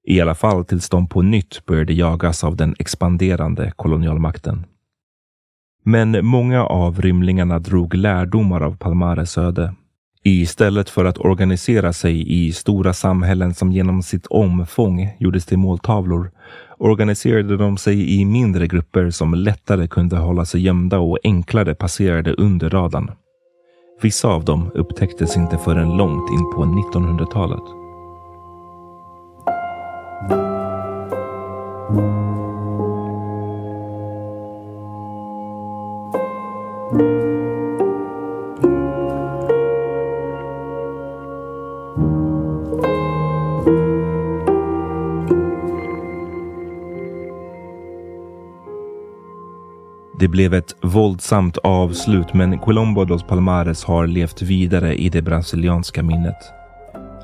I 0.07 0.21
alla 0.21 0.35
fall 0.35 0.65
tills 0.65 0.89
de 0.89 1.09
på 1.09 1.23
nytt 1.23 1.67
började 1.67 1.93
jagas 1.93 2.45
av 2.45 2.57
den 2.57 2.75
expanderande 2.79 3.73
kolonialmakten. 3.77 4.67
Men 5.85 6.27
många 6.27 6.65
av 6.65 7.03
rymlingarna 7.03 7.59
drog 7.59 7.95
lärdomar 7.95 8.61
av 8.61 8.77
Palmares 8.77 9.39
öde. 9.39 9.75
Istället 10.27 10.91
för 10.91 11.05
att 11.05 11.19
organisera 11.19 11.93
sig 11.93 12.47
i 12.47 12.53
stora 12.53 12.93
samhällen 12.93 13.55
som 13.55 13.73
genom 13.73 14.03
sitt 14.03 14.27
omfång 14.27 15.17
gjordes 15.19 15.47
till 15.47 15.59
måltavlor 15.59 16.31
organiserade 16.79 17.57
de 17.57 17.77
sig 17.77 18.21
i 18.21 18.25
mindre 18.25 18.67
grupper 18.67 19.11
som 19.11 19.35
lättare 19.35 19.89
kunde 19.89 20.17
hålla 20.17 20.45
sig 20.45 20.61
gömda 20.61 20.99
och 20.99 21.19
enklare 21.25 21.75
passerade 21.75 22.33
under 22.33 22.71
radarn. 22.71 23.11
Vissa 24.03 24.29
av 24.29 24.45
dem 24.45 24.71
upptäcktes 24.75 25.37
inte 25.37 25.59
förrän 25.59 25.97
långt 25.97 26.31
in 26.31 26.53
på 26.55 26.65
1900-talet. 26.65 27.85
Det 50.25 50.29
blev 50.29 50.55
ett 50.55 50.77
våldsamt 50.83 51.59
avslut 51.59 52.35
men 52.35 52.59
Quilombo 52.59 53.05
dos 53.05 53.23
Palmares 53.23 53.85
har 53.85 54.07
levt 54.07 54.43
vidare 54.43 54.95
i 54.95 55.09
det 55.09 55.23
brasilianska 55.23 56.03
minnet. 56.03 56.37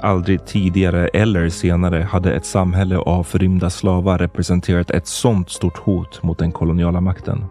Aldrig 0.00 0.46
tidigare 0.46 1.08
eller 1.08 1.48
senare 1.48 2.02
hade 2.02 2.32
ett 2.32 2.46
samhälle 2.46 2.98
av 2.98 3.24
förrymda 3.24 3.70
slavar 3.70 4.18
representerat 4.18 4.90
ett 4.90 5.06
sådant 5.06 5.50
stort 5.50 5.78
hot 5.78 6.22
mot 6.22 6.38
den 6.38 6.52
koloniala 6.52 7.00
makten. 7.00 7.44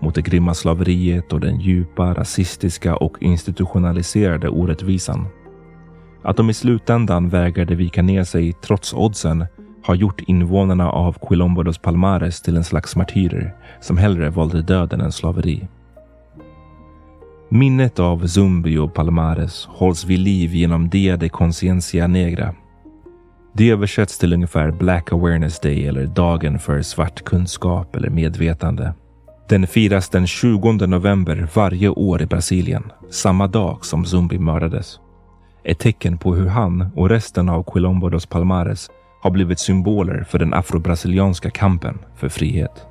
Mot 0.00 0.14
det 0.14 0.22
grymma 0.22 0.54
slaveriet 0.54 1.32
och 1.32 1.40
den 1.40 1.60
djupa 1.60 2.14
rasistiska 2.14 2.96
och 2.96 3.16
institutionaliserade 3.20 4.48
orättvisan. 4.48 5.26
Att 6.22 6.36
de 6.36 6.50
i 6.50 6.54
slutändan 6.54 7.28
vägrade 7.28 7.74
vika 7.74 8.02
ner 8.02 8.24
sig 8.24 8.52
trots 8.52 8.94
oddsen 8.94 9.46
har 9.82 9.94
gjort 9.94 10.20
invånarna 10.20 10.90
av 10.90 11.16
Quilombo 11.28 11.62
dos 11.62 11.78
Palmares 11.78 12.40
till 12.40 12.56
en 12.56 12.64
slags 12.64 12.96
martyrer 12.96 13.54
som 13.80 13.98
hellre 13.98 14.30
valde 14.30 14.62
döden 14.62 15.00
än 15.00 15.12
slaveri. 15.12 15.68
Minnet 17.48 17.98
av 17.98 18.26
Zumbi 18.26 18.78
och 18.78 18.94
Palmares 18.94 19.66
hålls 19.66 20.04
vid 20.04 20.18
liv 20.18 20.54
genom 20.54 20.88
Dia 20.88 21.16
de 21.16 21.28
Conciencia 21.28 22.06
Negra. 22.06 22.54
Det 23.52 23.70
översätts 23.70 24.18
till 24.18 24.32
ungefär 24.32 24.70
Black 24.70 25.12
Awareness 25.12 25.60
Day 25.60 25.86
eller 25.86 26.06
dagen 26.06 26.58
för 26.58 26.82
svart 26.82 27.24
kunskap 27.24 27.96
eller 27.96 28.10
medvetande. 28.10 28.94
Den 29.48 29.66
firas 29.66 30.08
den 30.08 30.26
20 30.26 30.72
november 30.72 31.48
varje 31.54 31.88
år 31.88 32.22
i 32.22 32.26
Brasilien, 32.26 32.92
samma 33.10 33.46
dag 33.46 33.84
som 33.84 34.04
Zumbi 34.04 34.38
mördades. 34.38 35.00
Ett 35.64 35.78
tecken 35.78 36.18
på 36.18 36.34
hur 36.34 36.48
han 36.48 36.86
och 36.94 37.08
resten 37.08 37.48
av 37.48 37.62
Quilombo 37.62 38.08
dos 38.08 38.26
Palmares 38.26 38.90
har 39.20 39.30
blivit 39.30 39.58
symboler 39.58 40.24
för 40.24 40.38
den 40.38 40.54
afrobrasilianska 40.54 41.50
kampen 41.50 41.98
för 42.16 42.28
frihet. 42.28 42.86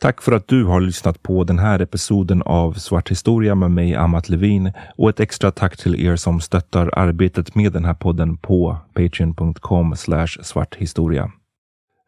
Tack 0.00 0.22
för 0.22 0.32
att 0.32 0.48
du 0.48 0.64
har 0.64 0.80
lyssnat 0.80 1.22
på 1.22 1.44
den 1.44 1.58
här 1.58 1.80
episoden 1.80 2.42
av 2.42 2.72
Svart 2.72 3.10
historia 3.10 3.54
med 3.54 3.70
mig, 3.70 3.94
Amat 3.94 4.28
Levin. 4.28 4.72
Och 4.96 5.08
ett 5.08 5.20
extra 5.20 5.50
tack 5.50 5.76
till 5.76 6.06
er 6.06 6.16
som 6.16 6.40
stöttar 6.40 6.90
arbetet 6.98 7.54
med 7.54 7.72
den 7.72 7.84
här 7.84 7.94
podden 7.94 8.36
på 8.36 8.76
patreon.com 8.94 9.96
svarthistoria. 10.42 11.32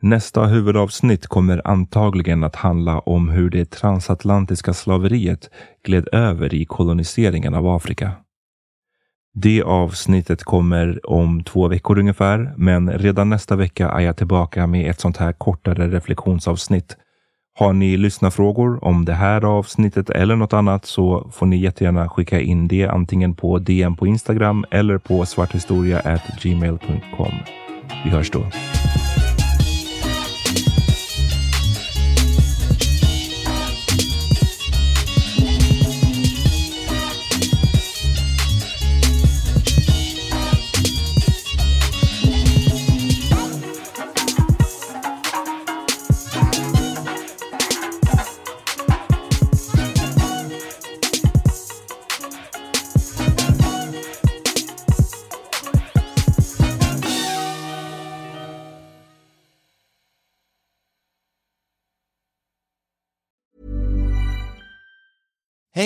Nästa 0.03 0.47
huvudavsnitt 0.47 1.27
kommer 1.27 1.63
antagligen 1.65 2.45
att 2.45 2.57
handla 2.57 2.99
om 2.99 3.29
hur 3.29 3.51
det 3.51 3.71
transatlantiska 3.71 4.75
slaveriet 4.75 5.51
gled 5.85 6.09
över 6.13 6.55
i 6.55 6.65
koloniseringen 6.65 7.55
av 7.55 7.67
Afrika. 7.67 8.13
Det 9.35 9.63
avsnittet 9.63 10.43
kommer 10.43 11.11
om 11.11 11.45
två 11.45 11.69
veckor 11.69 11.99
ungefär, 11.99 12.55
men 12.57 12.93
redan 12.93 13.29
nästa 13.29 13.57
vecka 13.57 13.89
är 13.89 14.01
jag 14.01 14.17
tillbaka 14.17 14.67
med 14.67 14.91
ett 14.91 15.01
sånt 15.01 15.17
här 15.17 15.33
kortare 15.33 15.89
reflektionsavsnitt 15.89 16.97
har 17.59 17.73
ni 17.73 17.97
lyssnarfrågor 17.97 18.85
om 18.85 19.05
det 19.05 19.13
här 19.13 19.45
avsnittet 19.45 20.11
eller 20.11 20.37
något 20.37 20.53
annat 20.53 20.87
så 20.87 21.31
får 21.33 21.47
ni 21.47 21.57
jättegärna 21.57 22.09
skicka 22.09 22.41
in 22.41 22.69
det 22.69 22.87
antingen 22.87 23.35
på 23.35 23.59
DM 23.59 23.97
på 23.97 24.07
Instagram 24.07 24.65
eller 24.71 24.99
på 24.99 25.27
svarthistoria.gmail.com. 25.27 27.33
Vi 28.05 28.11
hörs 28.11 28.31
då. 28.31 28.47